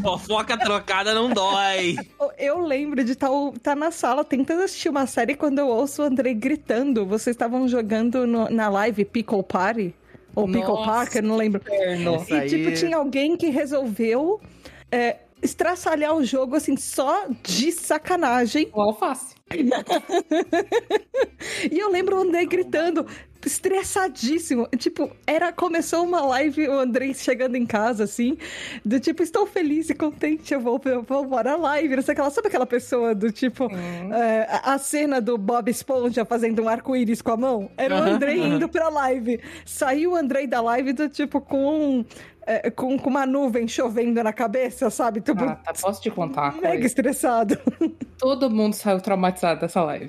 [0.01, 1.97] Fofoca trocada não dói.
[2.39, 3.29] Eu lembro de estar
[3.63, 7.05] tá na sala tentando assistir uma série quando eu ouço o Andrei gritando.
[7.05, 9.95] Vocês estavam jogando no- na live Pickle Party?
[10.35, 10.85] Ou Pickle Nossa.
[10.85, 11.61] Park, eu não lembro.
[11.69, 14.41] E, aí- tipo, tinha alguém que resolveu
[14.93, 18.69] é, estraçalhar o jogo, assim, só de sacanagem.
[18.73, 19.35] O alface.
[21.71, 23.07] E eu lembro o Andrei gritando,
[23.47, 24.69] estressadíssimo.
[24.77, 28.37] Tipo, era, começou uma live, o Andrei chegando em casa, assim,
[28.85, 32.17] do tipo, estou feliz e contente, eu vou, eu vou embora live, não sei o
[32.17, 32.31] que lá.
[32.31, 37.33] Sabe aquela pessoa do tipo, é, a cena do Bob Esponja fazendo um arco-íris com
[37.33, 37.71] a mão?
[37.77, 39.41] Era o Andrei indo pra live.
[39.65, 42.05] Saiu o Andrei da live do tipo, com.
[42.51, 45.21] É, com, com uma nuvem chovendo na cabeça, sabe?
[45.21, 46.87] Tipo, Ah, tá, posso te contar uma mega coisa?
[46.87, 47.59] estressado.
[48.19, 50.09] Todo mundo saiu traumatizado dessa live.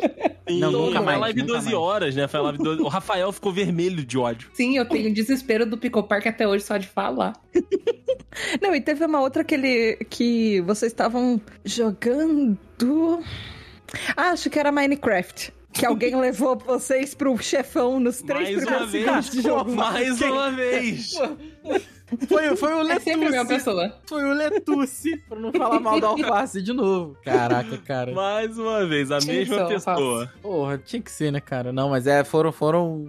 [0.50, 1.78] Não, nunca Foi mais, uma live nunca 12 mais.
[1.78, 2.28] horas, né?
[2.28, 2.82] Foi uma live 12...
[2.84, 4.50] O Rafael ficou vermelho de ódio.
[4.54, 7.34] Sim, eu tenho desespero do Pico Park até hoje só de falar.
[8.62, 12.58] Não, e teve uma outra que ele que vocês estavam jogando.
[14.16, 15.54] Ah, acho que era Minecraft.
[15.74, 19.06] Que alguém levou vocês pro chefão nos três Mais uma primeiros vez.
[19.06, 19.72] segundos de jogo.
[19.76, 21.12] Mais uma vez.
[22.28, 23.96] Foi, foi o É sempre a mesma pessoa.
[24.06, 27.16] Foi o Letucci, pra não falar mal da alface de novo.
[27.24, 28.12] Caraca, cara.
[28.14, 30.32] Mais uma vez, a Tinha mesma pessoa.
[30.42, 31.72] Porra, tinha que ser, né, cara?
[31.72, 33.06] Não, mas é, foram, foram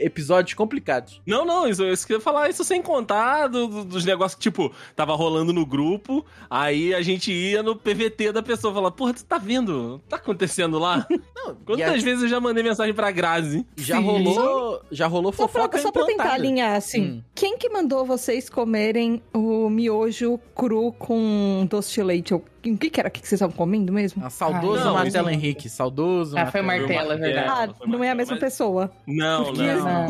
[0.00, 1.20] episódios complicados.
[1.26, 4.36] Não, não, isso, isso que eu ia falar, isso sem contar do- do- dos negócios
[4.36, 8.74] que, tipo, tava rolando no grupo, aí a gente ia no PVT da pessoa e
[8.74, 10.00] falava, porra, tu tá vendo?
[10.08, 11.06] Tá acontecendo lá?
[11.36, 13.66] Não, Quantas a- vezes eu já mandei mensagem pra Grazi?
[13.76, 14.02] já Sim.
[14.04, 17.02] rolou, já rolou Só pra, fofoca só pra tentar alinhar, assim.
[17.02, 17.22] Hum.
[17.34, 22.34] Quem que mandou vocês comerem o miojo cru com doce de leite?
[22.34, 23.08] O que, que era?
[23.08, 24.22] O que que vocês estavam comendo mesmo?
[24.24, 27.12] Ah, saudoso Ah, não, Martelo isso- Henrique, saudoso Ah, foi Martelo.
[27.12, 27.74] É verdade.
[27.80, 28.90] Ah, não é a mesma mas- pessoa.
[29.06, 30.06] Não, Porque- não.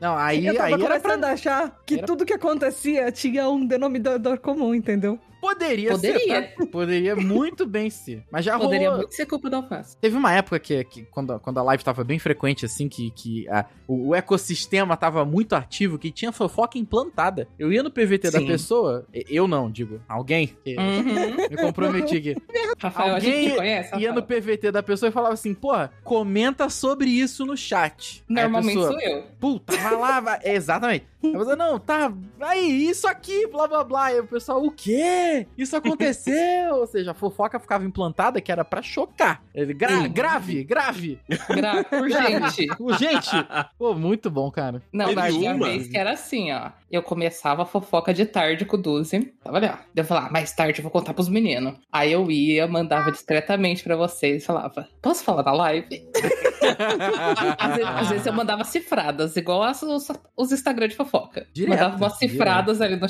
[0.00, 0.16] Não.
[0.16, 3.64] Aí, eu tava aí era começando a achar que era- tudo que acontecia tinha um
[3.64, 5.18] denominador comum, entendeu?
[5.42, 6.20] Poderia, Poderia.
[6.20, 6.66] ser, tá?
[6.66, 8.22] Poderia muito bem ser.
[8.30, 9.02] Mas já Poderia rolou...
[9.02, 9.96] muito ser culpa do alface.
[9.96, 13.48] Teve uma época que, que quando, quando a live tava bem frequente, assim, que, que
[13.48, 17.48] a- o, o ecossistema tava muito ativo, que tinha fofoca implantada.
[17.58, 18.46] Eu ia no PVT da Sim.
[18.46, 21.48] pessoa, e- eu não, digo, alguém, que Uhum.
[21.50, 22.36] me comprometi aqui.
[22.78, 26.68] Rafael, a gente Alguém conhece, ia no PVT da pessoa e falava assim, porra, comenta
[26.70, 28.22] sobre isso no chat.
[28.28, 29.22] Normalmente pessoa, sou eu.
[29.40, 30.38] Puta, vai lá, vai.
[30.44, 31.06] É, Exatamente.
[31.28, 32.12] A pessoa, não, tá.
[32.40, 34.12] Aí, isso aqui, blá blá blá.
[34.12, 35.46] E o pessoal, o quê?
[35.56, 36.74] Isso aconteceu?
[36.76, 39.42] Ou seja, a fofoca ficava implantada que era pra chocar.
[39.54, 40.10] Ele, gra- Sim.
[40.10, 41.20] grave, grave.
[41.48, 41.84] Gra...
[42.00, 42.66] Urgente.
[42.80, 43.30] Urgente.
[43.78, 44.82] Pô, muito bom, cara.
[44.92, 45.66] Não, Teve tinha uma?
[45.66, 46.70] vez que era assim, ó.
[46.90, 49.32] Eu começava a fofoca de tarde com o Duzi.
[49.42, 49.76] Tava ali, ó.
[49.94, 51.74] Eu falava, ah, mais tarde eu vou contar pros meninos.
[51.90, 55.86] Aí eu ia, mandava discretamente pra vocês e falava, posso falar na live?
[57.58, 61.11] Às vezes, às vezes eu mandava cifradas, igual as- os, os Instagram de fofoca.
[61.52, 63.06] Direto, mandava umas cifradas ali no,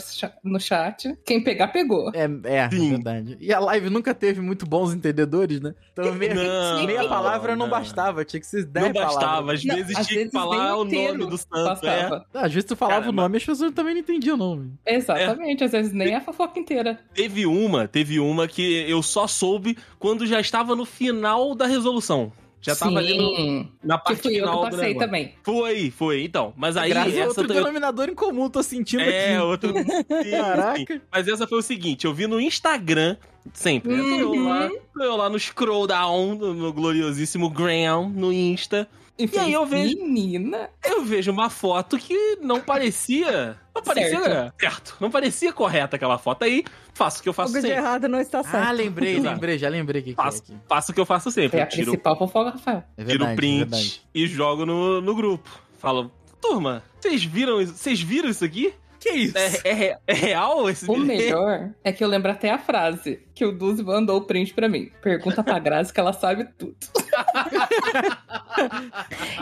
[0.52, 1.16] no chat.
[1.24, 2.10] Quem pegar, pegou.
[2.14, 2.90] É, é, é Sim.
[2.90, 3.36] verdade.
[3.40, 5.74] E a live nunca teve muito bons entendedores, né?
[5.92, 7.70] Então meia, Não, meia palavra não, não.
[7.70, 9.60] bastava, tinha que ser 10 Não bastava, palavras.
[9.60, 11.56] às Não, vezes às tinha que vezes falar nem o inteiro nome do santo.
[11.56, 11.64] É.
[11.64, 12.26] Bastava.
[12.34, 14.38] Ah, Às vezes tu falava Cara, o nome e as pessoas também não entendiam o
[14.38, 14.72] nome.
[14.86, 16.98] Exatamente, às vezes nem a fofoca inteira.
[17.14, 22.32] Teve uma, teve uma que eu só soube quando já estava no final da resolução.
[22.64, 25.34] Já tava ali no- Sim, na que parte fui eu final que do passei também.
[25.42, 26.22] Foi, foi.
[26.22, 29.44] Então, mas aí Graças a essa outro eu- denominador em comum, tô sentindo É, aqui.
[29.44, 29.72] outro.
[29.74, 29.84] Sim,
[30.24, 30.30] sim.
[30.30, 31.02] Caraca.
[31.10, 33.16] Mas essa foi o seguinte: eu vi no Instagram,
[33.52, 33.96] sempre.
[33.96, 34.48] Tô eu Uhum.
[34.48, 38.88] lá, tô eu lá no scroll down, no meu gloriosíssimo Graham, no Insta.
[39.18, 40.70] E, aí eu vejo- Menina.
[40.84, 43.56] Eu vejo uma foto que não parecia.
[43.74, 44.54] Não parecia Certo.
[44.60, 44.96] certo.
[45.00, 46.42] Não parecia correta aquela foto.
[46.44, 47.84] Aí faço o que eu faço Algo de sempre.
[47.84, 48.66] errado não está certo.
[48.66, 50.56] Ah, lembrei, lembrei, já lembrei que, que é Faço, aqui.
[50.68, 51.50] faço o que eu faço sempre.
[51.50, 52.82] Foi a tiro, principal fofoca, Rafael.
[52.96, 54.02] É tiro verdade, é print verdade.
[54.14, 55.48] e jogo no, no grupo.
[55.78, 57.74] Falo, turma, vocês viram isso?
[57.74, 58.74] Vocês viram isso aqui?
[58.98, 59.36] Que isso?
[59.36, 63.44] É, é é real esse O melhor é que eu lembro até a frase que
[63.44, 64.90] o Duzi mandou o print pra mim.
[65.02, 66.76] Pergunta pra Grazi que ela sabe tudo.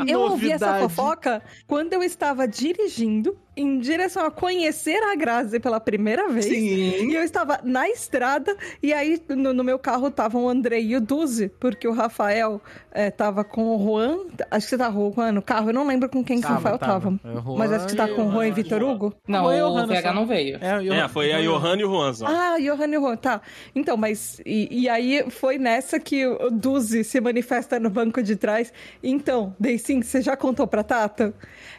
[0.06, 5.78] Eu ouvi essa fofoca quando eu estava dirigindo em direção a conhecer a Grazi pela
[5.80, 6.46] primeira vez.
[6.46, 7.08] Sim.
[7.10, 10.96] E eu estava na estrada, e aí no, no meu carro estavam o André e
[10.96, 12.60] o Duzi, porque o Rafael
[12.92, 14.18] eh, tava com o Juan.
[14.50, 16.46] Acho que você tá com o Juan no carro, eu não lembro com quem que
[16.46, 17.18] o Rafael tava.
[17.24, 19.14] É, o Mas acho que tá com o Juan e o- Vitor Hugo.
[19.26, 20.14] Não, Foi o Johanna VH só.
[20.14, 20.58] não veio.
[20.60, 22.26] É, o É, foi a Johan e o Juan só.
[22.26, 23.40] Ah, Johan e Juan, tá.
[23.74, 24.40] Então, mas.
[24.44, 28.72] E, e aí foi nessa que o Duzi se manifesta no banco de trás.
[29.02, 31.34] Então, Day sim, você já contou pra Tata?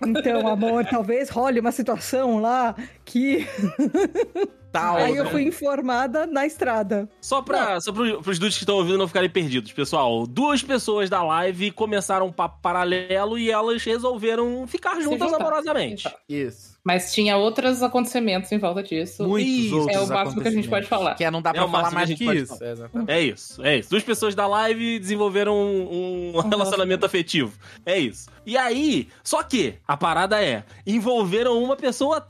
[0.05, 3.47] Então, amor, talvez role uma situação lá que.
[4.71, 7.09] Tal, aí eu fui informada na estrada.
[7.19, 10.25] Só, pra, só pro, pros dudes que estão ouvindo não ficarem perdidos, pessoal.
[10.25, 16.09] Duas pessoas da live começaram um papo paralelo e elas resolveram ficar juntas amorosamente.
[16.27, 16.70] Isso.
[16.83, 19.27] Mas tinha outros acontecimentos em volta disso.
[19.27, 21.13] Muitos Isso, outros é o máximo que a gente pode falar.
[21.15, 22.57] Que é, não dá É pra falar mais que isso.
[22.57, 22.89] falar.
[23.07, 23.17] É.
[23.17, 23.89] É isso, é isso.
[23.91, 27.53] Duas pessoas da live desenvolveram um, um relacionamento afetivo.
[27.85, 28.29] É isso.
[28.45, 32.25] E aí, só que a parada é: envolveram uma pessoa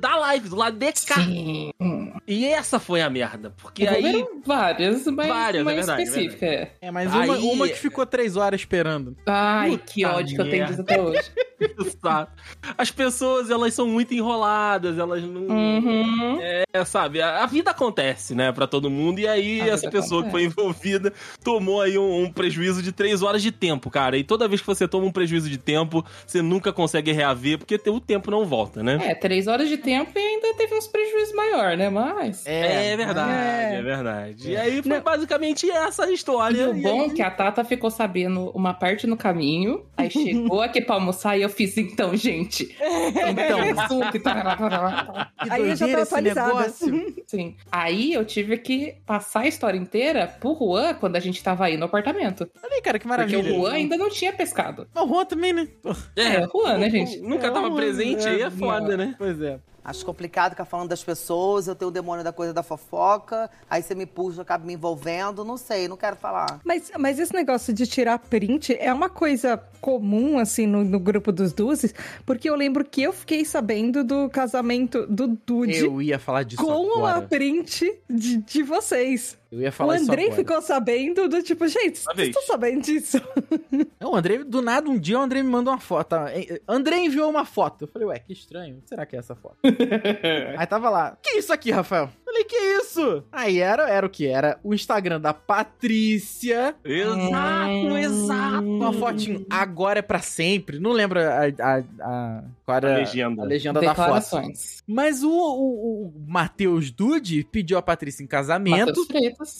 [0.00, 1.14] da live, do lado de cá.
[1.22, 1.72] Sim.
[2.26, 3.54] E essa foi a merda.
[3.62, 4.24] Porque aí.
[4.44, 6.46] Várias, mas Várias, é uma verdade, é específica.
[6.46, 6.72] é.
[6.80, 9.16] É, mas uma, Aí- uma que ficou três horas esperando.
[9.26, 11.30] Ai, Puta que ódio que eu tenho disso até hoje.
[12.76, 15.42] As pessoas, elas são muito enroladas, elas não.
[15.42, 16.38] Uhum.
[16.40, 17.20] É, sabe?
[17.20, 19.18] A, a vida acontece, né, pra todo mundo.
[19.20, 21.12] E aí, A essa pessoa que foi envolvida
[21.44, 24.16] tomou aí um, um prejuízo de três horas de tempo, cara.
[24.16, 27.78] E toda vez que você toma um prejuízo de tempo, você nunca consegue reaver, porque
[27.88, 28.98] o tempo não volta, né?
[29.02, 31.90] É, três horas de tempo e ainda teve uns prejuízos maiores, né?
[31.90, 32.46] Mas.
[32.46, 33.82] É, verdade, é, É.
[33.82, 34.50] verdade.
[34.50, 35.00] E aí foi Não.
[35.02, 36.70] basicamente essa a E história.
[36.70, 40.60] o bom aí- é que a Tata ficou sabendo uma parte no caminho, aí chegou
[40.62, 42.74] aqui pra almoçar e eu fiz, então, gente.
[43.12, 45.32] Então, suco e tarará, tarará.
[45.42, 46.48] Que Aí eu já esse atualizada.
[46.48, 47.14] negócio.
[47.26, 47.56] Sim.
[47.70, 51.76] Aí eu tive que passar a história inteira pro Juan quando a gente tava aí
[51.76, 52.48] no apartamento.
[52.62, 53.52] Olha aí, cara, que Porque maravilha.
[53.52, 54.86] o Juan ainda não tinha pescado.
[54.94, 55.68] O Juan também, né?
[56.16, 57.18] É, o Juan, né, gente?
[57.20, 59.14] Nunca é, tava presente, aí é é, foda, né?
[59.18, 59.58] Pois é.
[59.84, 63.82] Acho complicado ficar falando das pessoas, eu tenho o demônio da coisa da fofoca, aí
[63.82, 66.60] você me puxa, eu acabo me envolvendo, não sei, não quero falar.
[66.64, 71.32] Mas, mas esse negócio de tirar print é uma coisa comum, assim, no, no grupo
[71.32, 71.92] dos Duzes,
[72.24, 76.62] porque eu lembro que eu fiquei sabendo do casamento do Dude Eu ia falar disso
[76.62, 77.26] com uma agora.
[77.26, 79.36] print de, de vocês.
[79.52, 80.40] Eu ia O falar isso Andrei agora.
[80.40, 83.20] ficou sabendo do tipo, gente, vocês estão sabendo disso?
[84.00, 86.08] Não, o Andrei, do nada, um dia o Andrei me mandou uma foto.
[86.08, 86.28] tá?
[86.66, 87.84] Andrei enviou uma foto.
[87.84, 88.78] Eu falei, ué, que estranho.
[88.78, 89.56] O que será que é essa foto?
[90.56, 92.04] Aí tava lá, que isso aqui, Rafael?
[92.04, 93.22] Eu falei, que isso?
[93.30, 94.26] Aí era, era o que?
[94.26, 96.74] Era o Instagram da Patrícia.
[96.82, 98.66] Exato, exato.
[98.66, 100.78] Uma fotinho, agora é pra sempre.
[100.78, 103.42] Não lembro a, a, a, qual era A legenda.
[103.42, 104.40] a legenda da foto.
[104.86, 108.92] Mas o, o, o Matheus Dude pediu a Patrícia em casamento.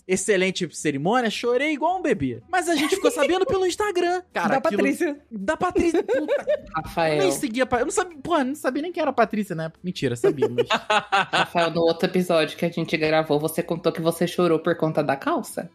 [0.07, 2.43] Excelente cerimônia, chorei igual um bebê.
[2.51, 4.23] Mas a gente ficou sabendo pelo Instagram.
[4.35, 5.21] Cara, da aquilo- Patrícia.
[5.31, 6.03] Da Patrícia.
[6.05, 7.19] Puta, eu Rafael.
[7.23, 7.69] nem seguia.
[7.71, 8.19] Eu não sabia.
[8.23, 9.73] Pô, eu não sabia nem quem era a Patrícia, né?
[9.83, 10.67] Mentira, sabia, mas.
[11.31, 15.03] Rafael, no outro episódio que a gente gravou, você contou que você chorou por conta
[15.03, 15.71] da calça?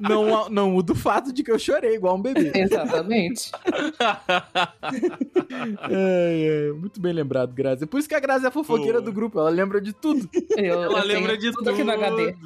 [0.00, 2.52] Não, não muda o fato de que eu chorei igual um bebê.
[2.54, 3.50] Exatamente.
[5.90, 7.86] É, é, muito bem lembrado, Grazi.
[7.86, 9.04] Por isso que a Grazi é a fofoqueira Pô.
[9.04, 9.38] do grupo.
[9.38, 10.28] Ela lembra de tudo.
[10.56, 12.36] Eu, Ela eu lembra de tudo aqui no HD.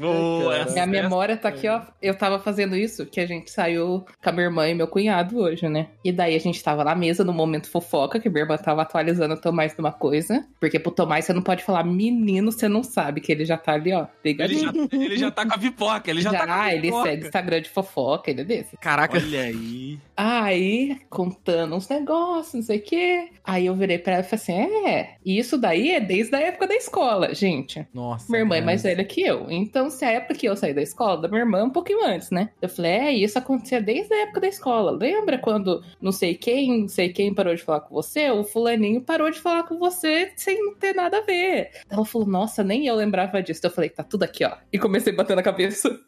[0.00, 1.82] Boa, essa, Minha memória tá aqui, ó.
[2.00, 5.38] Eu tava fazendo isso, que a gente saiu com a minha irmã e meu cunhado
[5.38, 5.88] hoje, né?
[6.02, 8.80] E daí a gente tava na mesa no momento fofoca, que a minha irmã tava
[8.80, 10.46] atualizando o Tomás numa coisa.
[10.58, 13.72] Porque pro Tomás você não pode falar, menino, você não sabe, que ele já tá
[13.72, 14.06] ali, ó.
[14.24, 17.10] Ele já, ele já tá com a pipoca, ele já, tá com a ele pipoca.
[17.10, 18.76] segue Instagram de fofoca, ele é desse.
[18.78, 19.18] Caraca.
[19.18, 19.98] Olha aí.
[20.16, 23.28] Aí, contando uns negócios, não sei o quê.
[23.44, 26.66] Aí eu virei pra ela e falei assim: é, isso daí é desde a época
[26.66, 27.86] da escola, gente.
[27.92, 28.26] Nossa.
[28.30, 29.50] Minha irmã é mais velha que eu.
[29.50, 32.30] Então, se a época que eu saí da escola, da minha irmã, um pouquinho antes,
[32.30, 32.50] né?
[32.60, 34.90] Eu falei, é, isso acontecia desde a época da escola.
[34.92, 38.30] Lembra quando não sei quem, não sei quem parou de falar com você?
[38.30, 41.70] O fulaninho parou de falar com você sem ter nada a ver.
[41.88, 43.60] Ela falou, nossa, nem eu lembrava disso.
[43.64, 44.52] Eu falei, tá tudo aqui, ó.
[44.72, 45.98] E comecei a bater na cabeça.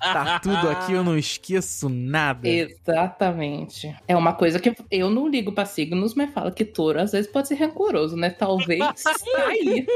[0.00, 2.48] Tá tudo aqui, eu não esqueço nada.
[2.48, 3.94] Exatamente.
[4.08, 7.30] É uma coisa que eu não ligo pra signos, mas falo que touro às vezes
[7.30, 8.30] pode ser rancoroso, né?
[8.30, 9.86] Talvez tá aí.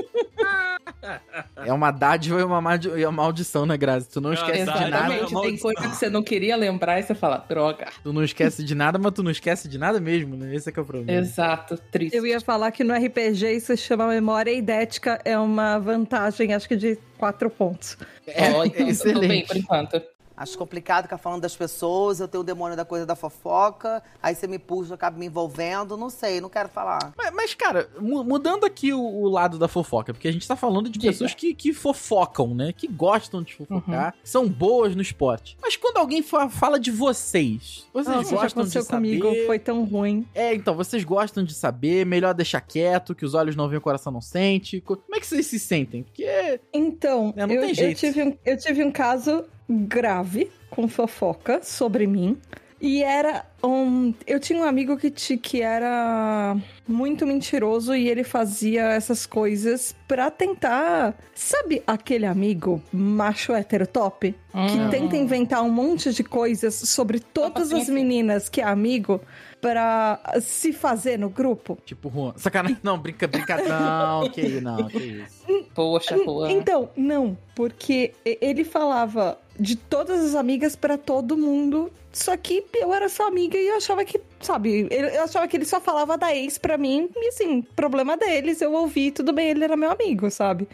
[1.56, 4.08] É uma dádiva e uma, maldi- e uma maldição, né, Grazi?
[4.08, 4.90] Tu não É, esquece de exatamente.
[4.90, 5.14] nada.
[5.16, 5.42] Exatamente.
[5.50, 7.88] Tem coisa que você não queria lembrar e você fala, droga.
[8.02, 10.54] Tu não esquece de nada, mas tu não esquece de nada mesmo, né?
[10.54, 11.20] Esse é que é o problema.
[11.20, 12.16] Exato, triste.
[12.16, 16.68] Eu ia falar que no RPG isso se chama memória idética, é uma vantagem, acho
[16.68, 17.96] que de quatro pontos.
[18.26, 19.14] É, Ó, então, excelente.
[19.14, 20.02] tudo bem por enquanto.
[20.40, 24.34] Acho complicado ficar falando das pessoas, eu tenho o demônio da coisa da fofoca, aí
[24.34, 27.12] você me puxa, eu acabo me envolvendo, não sei, não quero falar.
[27.16, 30.56] Mas, mas, cara, mu- mudando aqui o, o lado da fofoca, porque a gente tá
[30.56, 31.12] falando de Diga.
[31.12, 32.72] pessoas que, que fofocam, né?
[32.72, 34.20] Que gostam de fofocar, Uhum.
[34.24, 35.58] são boas no esporte.
[35.60, 39.18] Mas quando alguém fa- fala de vocês, vocês Nossa, gostam de aconteceu saber...
[39.20, 40.26] comigo, foi tão ruim.
[40.34, 43.82] É, então, vocês gostam de saber, melhor deixar quieto, que os olhos não veem, o
[43.82, 44.80] coração não sente.
[44.80, 46.02] Co- Como é que vocês se sentem?
[46.02, 50.86] Porque Então, É, não eu, tem eu tive um, eu tive um caso grave com
[50.88, 52.36] fofoca sobre mim.
[52.82, 54.14] E era um.
[54.26, 56.56] Eu tinha um amigo que, ti- que era
[56.88, 61.14] muito mentiroso e ele fazia essas coisas pra tentar.
[61.34, 64.34] Sabe aquele amigo macho hétero top?
[64.50, 64.88] Que Hum.
[64.90, 69.20] tenta inventar um monte de coisas sobre todas as meninas que é amigo
[69.60, 71.76] pra se fazer no grupo?
[71.84, 72.32] Tipo, Juan.
[72.38, 72.78] Sacanagem.
[72.82, 73.58] Não, brinca, brinca.
[73.62, 75.44] Não, que isso, não, que isso.
[75.74, 76.50] Poxa, Juan.
[76.50, 82.94] Então, não, porque ele falava de todas as amigas pra todo mundo, só que eu
[82.94, 86.34] era sua amiga e eu achava que, sabe, eu achava que ele só falava da
[86.34, 90.30] ex pra mim, e assim, problema deles, eu ouvi, tudo bem, ele era meu amigo,
[90.30, 90.66] sabe?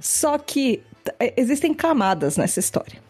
[0.00, 0.80] Só que
[1.36, 3.02] existem camadas nessa história.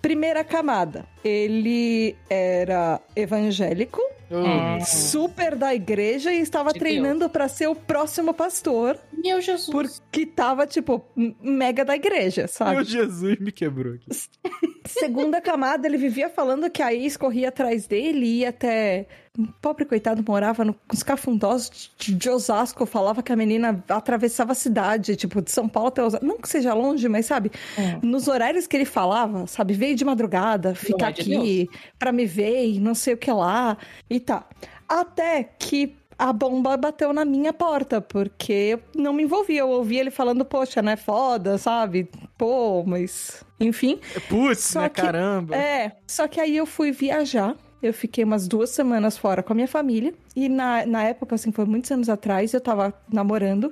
[0.00, 4.00] Primeira camada, ele era evangélico,
[4.30, 4.80] Hum.
[4.80, 8.98] super da igreja e estava De treinando pra ser o próximo pastor.
[9.12, 9.70] Meu Jesus.
[9.70, 11.04] Porque tava, tipo,
[11.40, 12.76] mega da igreja, sabe?
[12.76, 14.06] Meu Jesus me quebrou aqui.
[14.86, 19.06] Segunda camada, ele vivia falando que a ex corria atrás dele e ia até.
[19.36, 24.52] O pobre coitado morava no- nos cafundós de, de Osasco, falava que a menina atravessava
[24.52, 26.24] a cidade, tipo, de São Paulo até Osasco.
[26.24, 27.98] Não que seja longe, mas sabe, Hum.
[28.10, 32.26] nos horários que ele falava, sabe, veio de madrugada, ficar é de aqui pra me
[32.26, 33.76] ver e não sei o que lá
[34.08, 34.46] e tá.
[34.88, 35.96] Até que
[36.28, 39.60] a bomba bateu na minha porta, porque eu não me envolvia.
[39.60, 42.08] Eu ouvia ele falando, poxa, né, foda, sabe?
[42.38, 43.44] Pô, mas.
[43.60, 44.00] Enfim.
[44.28, 44.88] Putz, Só né?
[44.88, 45.54] que- Caramba.
[45.54, 47.54] É, só que aí eu fui viajar.
[47.82, 50.14] Eu fiquei umas duas semanas fora com a minha família.
[50.34, 53.70] E na, na época, assim, foi muitos anos atrás, eu tava namorando.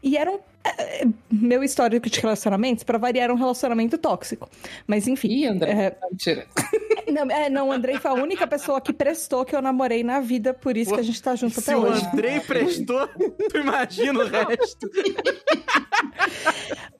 [0.00, 0.38] E era um.
[0.64, 4.48] É, é, meu histórico de relacionamentos, pra variar, era um relacionamento tóxico.
[4.86, 5.28] Mas enfim.
[5.28, 5.72] Ih, André.
[5.72, 6.46] É, Mentira.
[7.10, 10.20] não, é, não, o Andrei foi a única pessoa que prestou que eu namorei na
[10.20, 12.06] vida, por isso que a gente tá junto Se até o hoje.
[12.06, 14.90] Andrei prestou, tu imagina o resto.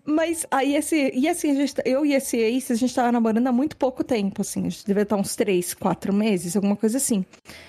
[0.05, 1.13] Mas aí esse.
[1.15, 3.77] E assim, a gente, tá- eu e esse ex, a gente tava namorando há muito
[3.77, 4.67] pouco tempo, assim.
[4.67, 7.25] A gente devia estar uns três, quatro meses, alguma coisa assim.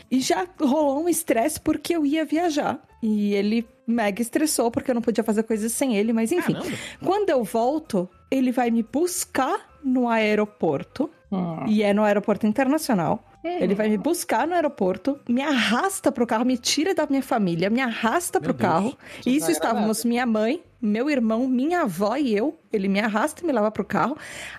[0.10, 2.80] E já rolou um estresse porque eu ia viajar.
[3.02, 6.54] E ele mega estressou porque eu não podia fazer coisas sem ele, mas enfim.
[6.54, 6.78] Caramba.
[7.04, 11.10] Quando eu volto, ele vai me buscar no aeroporto.
[11.32, 11.66] Hum.
[11.68, 13.24] E é no aeroporto internacional.
[13.44, 17.70] Ele vai me buscar no aeroporto, me arrasta pro carro, me tira da minha família,
[17.70, 18.72] me arrasta Meu pro Deus.
[18.72, 18.98] carro.
[19.26, 22.58] E isso estávamos minha mãe, meu irmão, minha avó e eu.
[22.72, 24.18] Ele me arrasta e me leva pro carro,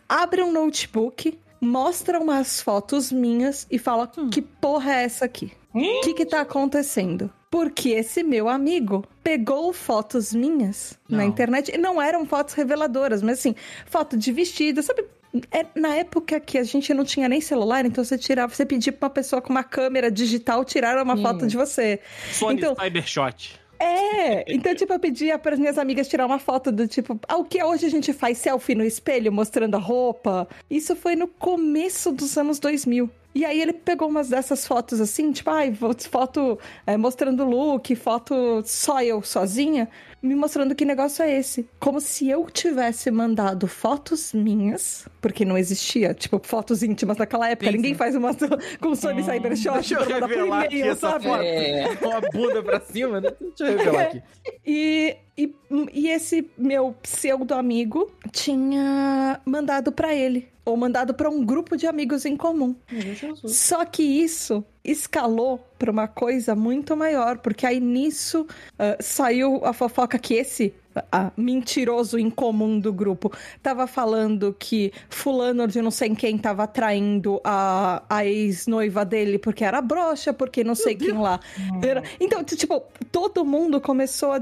[0.08, 5.50] abre um notebook, mostra umas fotos minhas e fala: que porra é essa aqui?
[5.72, 7.30] O que que tá acontecendo?
[7.50, 11.24] Porque esse meu amigo pegou fotos minhas na Não.
[11.24, 11.72] internet.
[11.74, 13.54] E não eram fotos reveladoras, mas assim,
[13.86, 15.04] foto de vestido, sabe?
[15.50, 18.92] É, na época que a gente não tinha nem celular, então você tirava, você pedia
[18.92, 21.22] pra uma pessoa com uma câmera digital tirar uma Sim.
[21.22, 22.00] foto de você.
[22.32, 23.60] Sony Então- Cybershot.
[23.78, 27.36] É, então, tipo, eu pedia para as minhas amigas tirar uma foto do tipo, ah,
[27.36, 30.48] o que hoje a gente faz selfie no espelho mostrando a roupa.
[30.70, 33.10] Isso foi no começo dos anos 2000.
[33.34, 37.94] E aí ele pegou umas dessas fotos assim, tipo, ai, vou- foto é, mostrando look,
[37.96, 39.88] foto só eu sozinha,
[40.22, 41.68] me mostrando que negócio é esse.
[41.80, 47.70] Como se eu tivesse mandado fotos minhas, porque não existia, tipo, fotos íntimas naquela época.
[47.70, 47.98] Sim, Ninguém sim.
[47.98, 48.30] faz uma
[48.80, 51.24] com Sony Cybershot Deixa eu revelar aqui essa sabe?
[51.24, 51.42] foto.
[51.42, 51.96] É.
[52.00, 53.30] Com a bunda pra cima, né?
[53.40, 54.22] Deixa eu revelar aqui.
[54.64, 55.54] E, e,
[55.92, 60.48] e esse meu pseudo amigo tinha mandado pra ele.
[60.64, 62.74] Ou mandado pra um grupo de amigos em comum.
[63.44, 68.46] Só que isso escalou pra uma coisa muito maior, porque aí nisso
[68.78, 70.72] ah, saiu a fofoca que esse
[71.10, 73.32] ah, mentiroso em comum do grupo
[73.62, 79.64] tava falando que fulano de não sei quem tava traindo a, a ex-noiva dele porque
[79.64, 81.40] era broxa, porque não sei quem lá.
[81.82, 84.40] Era- Então, tipo, todo mundo começou a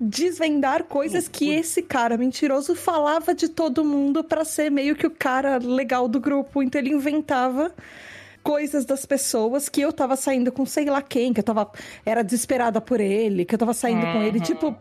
[0.00, 5.10] desvendar coisas que esse cara mentiroso falava de todo mundo pra ser meio que o
[5.10, 6.62] cara legal do grupo.
[6.62, 7.72] Então ele inventava
[8.44, 11.72] coisas das pessoas que eu tava saindo com sei lá quem, que eu tava
[12.04, 14.76] era desesperada por ele, que eu tava saindo com ele, tipo,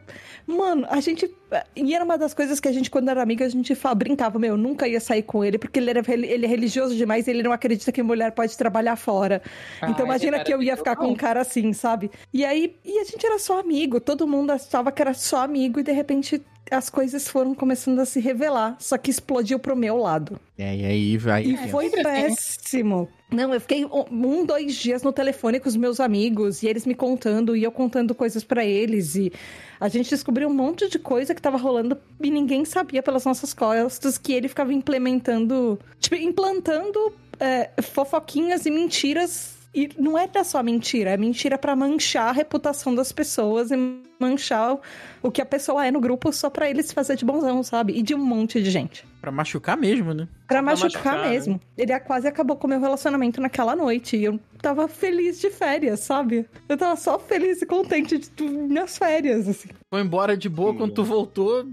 [0.45, 1.33] mano, a gente
[1.75, 4.37] e era uma das coisas que a gente quando era amiga a gente fa- brincava,
[4.37, 7.41] meu, eu nunca ia sair com ele porque ele era ele é religioso demais, ele
[7.41, 9.41] não acredita que mulher pode trabalhar fora.
[9.81, 12.11] Ah, então imagina que eu ia ficar com um cara assim, sabe?
[12.33, 15.79] E aí e a gente era só amigo, todo mundo achava que era só amigo
[15.79, 16.41] e de repente
[16.71, 20.39] as coisas foram começando a se revelar, só que explodiu pro meu lado.
[20.57, 21.43] É, e aí vai.
[21.43, 22.03] E foi assim.
[22.03, 23.09] péssimo.
[23.33, 26.93] Não, eu fiquei um, dois dias no telefone com os meus amigos e eles me
[26.93, 29.33] contando e eu contando coisas pra eles e
[29.79, 33.51] a gente descobriu um monte de coisa que tava rolando e ninguém sabia pelas nossas
[33.51, 39.57] costas que ele ficava implementando, tipo, implantando é, fofoquinhas e mentiras.
[39.73, 43.75] E não era só mentira, é mentira pra manchar a reputação das pessoas e
[44.19, 44.77] manchar
[45.23, 47.97] o, que a pessoa é no grupo só pra ele se fazer de bonzão, sabe?
[47.97, 49.03] E de um monte de gente.
[49.23, 50.27] Pra machucar mesmo, né?
[50.49, 51.57] Pra Pra machucar, machucar, mesmo.
[51.77, 54.17] Ele quase acabou com o meu relacionamento naquela noite.
[54.17, 56.45] E eu tava feliz de férias, sabe?
[56.67, 59.69] Eu tava só feliz e contente de tu- minhas férias, assim.
[59.89, 61.65] Foi embora de boa, quando tu voltou,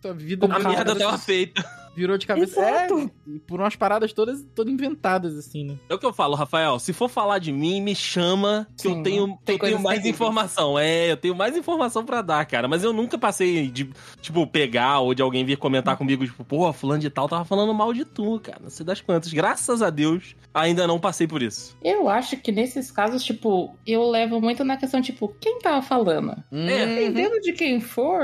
[0.00, 1.62] tua vida A merda tava feita.
[1.96, 2.60] Virou de cabeça.
[2.60, 3.10] Exato.
[3.26, 5.76] É, e por umas paradas todas, todas inventadas, assim, né?
[5.88, 6.78] É o que eu falo, Rafael.
[6.78, 10.06] Se for falar de mim, me chama que Sim, eu tenho, eu tenho mais terríveis.
[10.14, 10.78] informação.
[10.78, 12.68] É, eu tenho mais informação pra dar, cara.
[12.68, 13.90] Mas eu nunca passei de,
[14.20, 17.72] tipo, pegar ou de alguém vir comentar comigo, tipo, pô, fulano de tal tava falando
[17.74, 18.58] mal de tu, cara.
[18.62, 19.32] Não sei das quantas.
[19.32, 21.76] Graças a Deus, ainda não passei por isso.
[21.82, 26.32] Eu acho que nesses casos, tipo, eu levo muito na questão, tipo, quem tava falando?
[26.52, 28.22] É, Dependendo de quem for,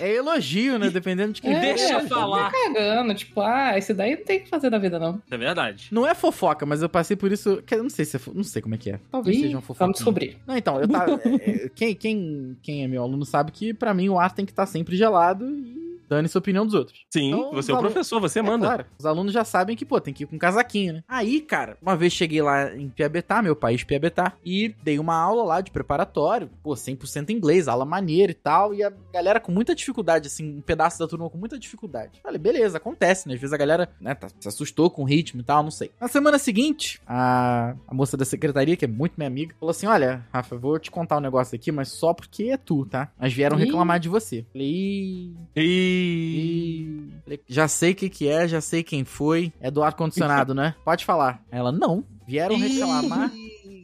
[0.00, 0.90] É elogio, né?
[0.90, 2.08] Dependendo de quem é, deixa for.
[2.08, 2.50] falar.
[2.64, 5.20] Cagando, tipo, ah, esse daí não tem o que fazer da vida, não.
[5.30, 5.88] É verdade.
[5.90, 7.62] Não é fofoca, mas eu passei por isso.
[7.66, 9.00] Que eu não sei se é fo- Não sei como é que é.
[9.10, 9.78] Talvez Ih, seja uma fofoca.
[9.84, 10.38] vamos descobrir.
[10.46, 11.20] Não, então, eu tava.
[11.24, 14.52] é, quem, quem, quem é meu aluno sabe que pra mim o ar tem que
[14.52, 17.04] estar sempre gelado e dane-se a opinião dos outros.
[17.12, 18.66] Sim, Então, você é o professor, você É manda.
[18.66, 21.04] claro, os alunos já sabem que, pô, tem que ir com casaquinho, né?
[21.08, 25.42] Aí, cara, uma vez cheguei lá em Piabetá, meu país Piabetá, e dei uma aula
[25.44, 29.74] lá de preparatório, pô, 100% inglês, aula maneira e tal, e a galera com muita
[29.74, 32.20] dificuldade, assim, um pedaço da turma com muita dificuldade.
[32.22, 33.34] Falei, beleza, acontece, né?
[33.34, 35.90] Às vezes a galera, né, tá- se assustou com o ritmo e tal, não sei.
[36.00, 39.86] Na semana seguinte, a, a moça da secretaria, que é muito minha amiga, falou assim,
[39.86, 43.10] olha, Rafa, eu vou te contar um negócio aqui, mas só porque é tu, tá?
[43.18, 43.64] Mas vieram Ih.
[43.64, 44.44] reclamar de você.
[44.52, 45.34] Falei, "Ih,
[46.02, 47.08] E...
[47.24, 49.52] Falei, Já sei o que que é, já sei quem foi.
[49.60, 50.74] É do ar-condicionado, né?
[50.84, 51.42] Pode falar.
[51.50, 52.04] Ela, não.
[52.26, 53.30] Vieram reclamar.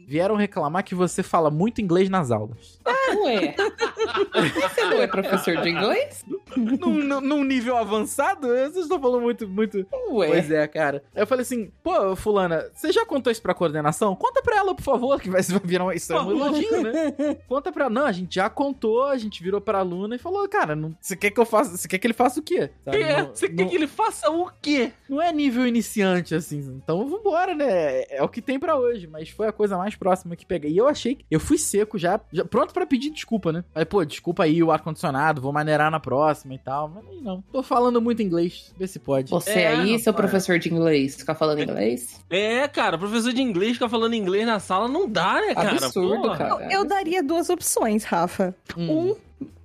[0.07, 2.79] Vieram reclamar que você fala muito inglês nas aulas.
[3.23, 3.55] Ué,
[4.61, 6.25] você não é professor de inglês?
[6.57, 8.47] Num, num- num nível avançado?
[8.47, 9.85] Vocês estão falando muito, muito.
[10.11, 10.27] Ué.
[10.27, 11.03] Pois é, cara.
[11.15, 14.15] Aí eu falei assim, pô, fulana, você já contou isso pra coordenação?
[14.15, 17.37] Conta pra ela, por favor, que vai virar uma, isso é um elogio, né?
[17.47, 17.93] Conta pra ela.
[17.93, 21.15] Não, a gente já contou, a gente virou pra aluna e falou, cara, não- você
[21.15, 22.69] quer que eu faça, você quer que ele faça o quê?
[22.85, 23.01] Sabe?
[23.01, 24.91] É, Não- você quer que ele faça o quê?
[25.09, 26.59] não é nível iniciante, assim.
[26.59, 27.65] Então vambora, né?
[27.69, 29.07] É, é o que tem pra hoje.
[29.07, 30.71] Mas foi a coisa mais próxima que peguei.
[30.71, 31.25] E eu achei que.
[31.31, 33.63] Eu fui seco já, já pronto pra pedir desculpa, né?
[33.73, 36.89] Falei, pô, desculpa aí o ar-condicionado, vou maneirar na próxima e tal.
[36.89, 37.41] Mas aí não.
[37.51, 38.73] Tô falando muito inglês.
[38.77, 39.31] Vê se pode.
[39.31, 42.19] Você É, aí, seu professor de inglês, ficar falando inglês?
[42.29, 45.71] É, cara, professor de inglês ficar falando inglês na sala não dá, né, cara?
[45.71, 46.37] Absurdo, Porra.
[46.37, 46.67] cara.
[46.71, 48.55] Eu daria duas opções, Rafa.
[48.77, 49.11] Hum.
[49.11, 49.15] Um,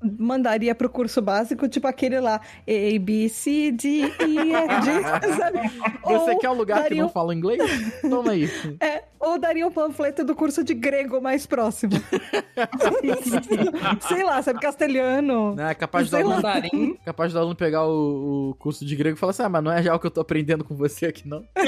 [0.03, 4.09] mandaria pro curso básico, tipo aquele lá, A, B, C, D, E,
[4.53, 5.03] F, G,
[5.37, 5.59] sabe?
[6.05, 7.63] Você Ou quer um lugar que não um- fala inglês?
[8.03, 8.51] Toma aí.
[8.81, 11.93] É, ou daria um panfleto do curso de grego mais próximo.
[14.07, 15.55] Sei lá, sabe, castelhano.
[15.55, 15.73] Né?
[15.75, 16.43] Capaz do, aluno,
[17.05, 19.73] capaz do aluno pegar o, o curso de grego e falar assim: ah, mas não
[19.73, 21.43] é já o que eu tô aprendendo com você aqui, não?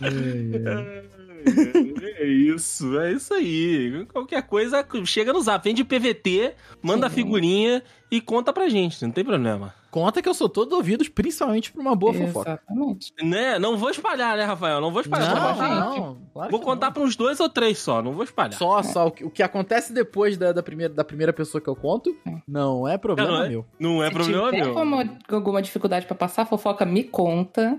[0.00, 1.19] É
[2.24, 4.06] isso, é isso aí.
[4.12, 9.12] Qualquer coisa, chega no zap, vende PVT, manda a figurinha e conta pra gente, não
[9.12, 9.74] tem problema.
[9.90, 12.50] Conta que eu sou todo ouvidos, principalmente pra uma boa fofoca.
[12.68, 13.12] Exatamente.
[13.22, 13.58] Né?
[13.58, 14.80] Não vou espalhar, né, Rafael?
[14.80, 16.00] Não vou espalhar Não, gente.
[16.00, 16.92] não, claro Vou contar não.
[16.92, 18.56] pra uns dois ou três só, não vou espalhar.
[18.58, 19.06] Só, só.
[19.08, 22.16] O que, o que acontece depois da, da primeira, da primeira pessoa que eu conto,
[22.46, 23.48] não é problema Não, é?
[23.48, 23.66] meu.
[23.78, 24.74] Não é Se problema tiver meu.
[24.74, 27.78] como- alguma dificuldade pra passar fofoca, me conta.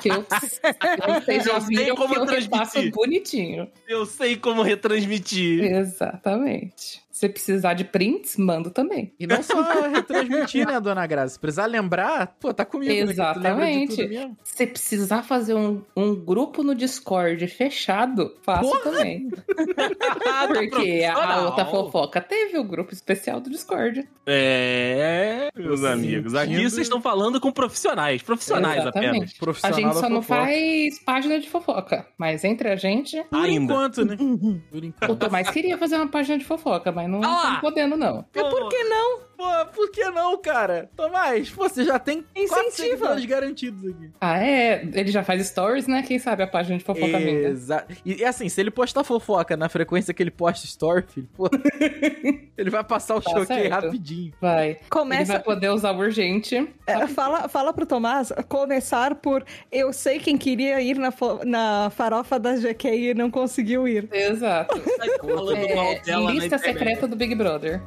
[0.00, 0.24] Que eu,
[1.24, 3.68] vocês já Eu sei viram como que eu repasso bonitinho.
[3.88, 5.62] Eu sei como retransmitir.
[5.64, 7.01] Exatamente.
[7.12, 9.12] Se precisar de prints, mando também.
[9.20, 11.34] E não só retransmitir, né, dona Graça?
[11.34, 12.92] Se precisar lembrar, pô, tá comigo.
[12.92, 13.96] né, Exatamente.
[13.96, 14.38] tudo mesmo.
[14.42, 18.80] Se precisar fazer um, um grupo no Discord fechado, faço Porra!
[18.80, 19.28] também.
[20.48, 24.08] Porque a outra fofoca teve o grupo especial do Discord.
[24.26, 26.34] É, meus Tô amigos.
[26.34, 28.22] Aqui vocês estão falando com profissionais.
[28.22, 29.04] Profissionais apenas.
[29.04, 29.36] Exatamente.
[29.36, 32.06] A Profissional gente da só não faz página de fofoca.
[32.16, 33.72] Mas entre a gente, Por Ainda.
[33.72, 34.16] enquanto, né?
[34.16, 35.16] Por o enquanto.
[35.16, 38.24] Tomás queria fazer uma página de fofoca, mas não Ah estamos podendo, não.
[38.34, 39.20] Mas por que não?
[39.42, 40.88] Pô, por que não, cara?
[40.96, 42.70] Tomás, pô, você já tem quatro Incentiva.
[42.70, 44.10] seguidores garantidos aqui.
[44.20, 44.82] Ah, é?
[44.94, 46.02] Ele já faz stories, né?
[46.02, 47.48] Quem sabe a página de fofoca vinga.
[47.48, 47.92] Exato.
[48.04, 51.50] E, e assim, se ele postar fofoca na frequência que ele posta story, filho, pô,
[52.56, 53.70] ele vai passar o Tá choque certo.
[53.72, 54.32] rapidinho.
[54.40, 54.70] Vai.
[54.70, 55.32] Ele Começa.
[55.32, 56.68] vai poder usar o urgente.
[56.86, 61.90] É, fala, fala pro Tomás começar por eu sei quem queria ir na, fo- na
[61.90, 64.08] farofa da GQ e não conseguiu ir.
[64.12, 64.80] Exato.
[65.20, 67.80] Falando mal É, dela na lista secreta do Big Brother.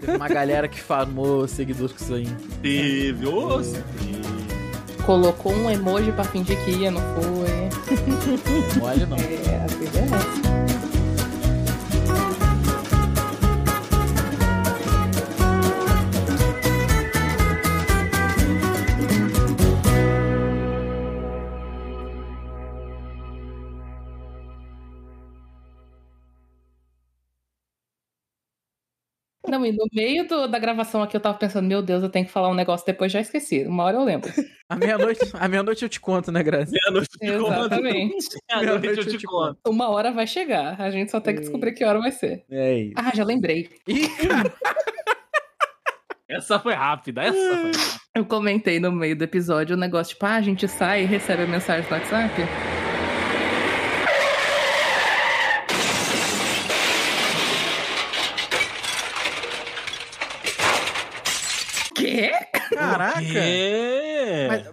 [0.00, 2.28] Teve uma galera que farmou seguidores com isso aí.
[2.62, 3.60] Teve, ô,
[5.04, 8.82] Colocou um emoji pra fingir que ia, não foi?
[8.82, 9.16] Olha, não.
[9.16, 10.75] É, a vida é essa.
[29.66, 32.32] E no meio do- da gravação aqui eu tava pensando, meu Deus, eu tenho que
[32.32, 33.64] falar um negócio, depois já esqueci.
[33.64, 34.30] Uma hora eu lembro.
[34.68, 36.72] A meia-noite a meia-noite eu te conto, né, Grazi?
[36.72, 37.52] Meia-noite eu te conto.
[37.54, 38.26] Exatamente.
[38.60, 39.58] Meia-noite eu te conto.
[39.68, 40.80] Uma hora vai chegar.
[40.80, 42.44] A gente só tem que descobrir que hora vai ser.
[42.50, 42.94] É isso.
[42.96, 43.68] Ah, já lembrei.
[43.86, 44.08] Ih.
[46.28, 47.78] Essa foi rápida, essa foi rápida.
[48.16, 51.44] Eu comentei no meio do episódio o negócio, tipo, ah, a gente sai e recebe
[51.44, 52.32] a mensagem no WhatsApp.
[61.94, 62.30] Quê?
[63.16, 63.38] Caraca.
[63.38, 64.48] É.
[64.48, 64.66] Mas,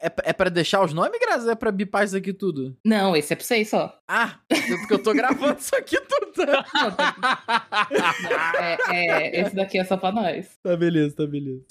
[0.00, 1.50] é, é pra deixar os nomes, Grazi?
[1.50, 2.76] É pra bipar isso aqui tudo?
[2.84, 3.98] Não, esse é pra vocês só.
[4.06, 6.28] Ah, tanto que eu tô gravando isso aqui tudo.
[8.90, 10.58] É, é, esse daqui é só pra nós.
[10.62, 11.64] Tá beleza, tá beleza.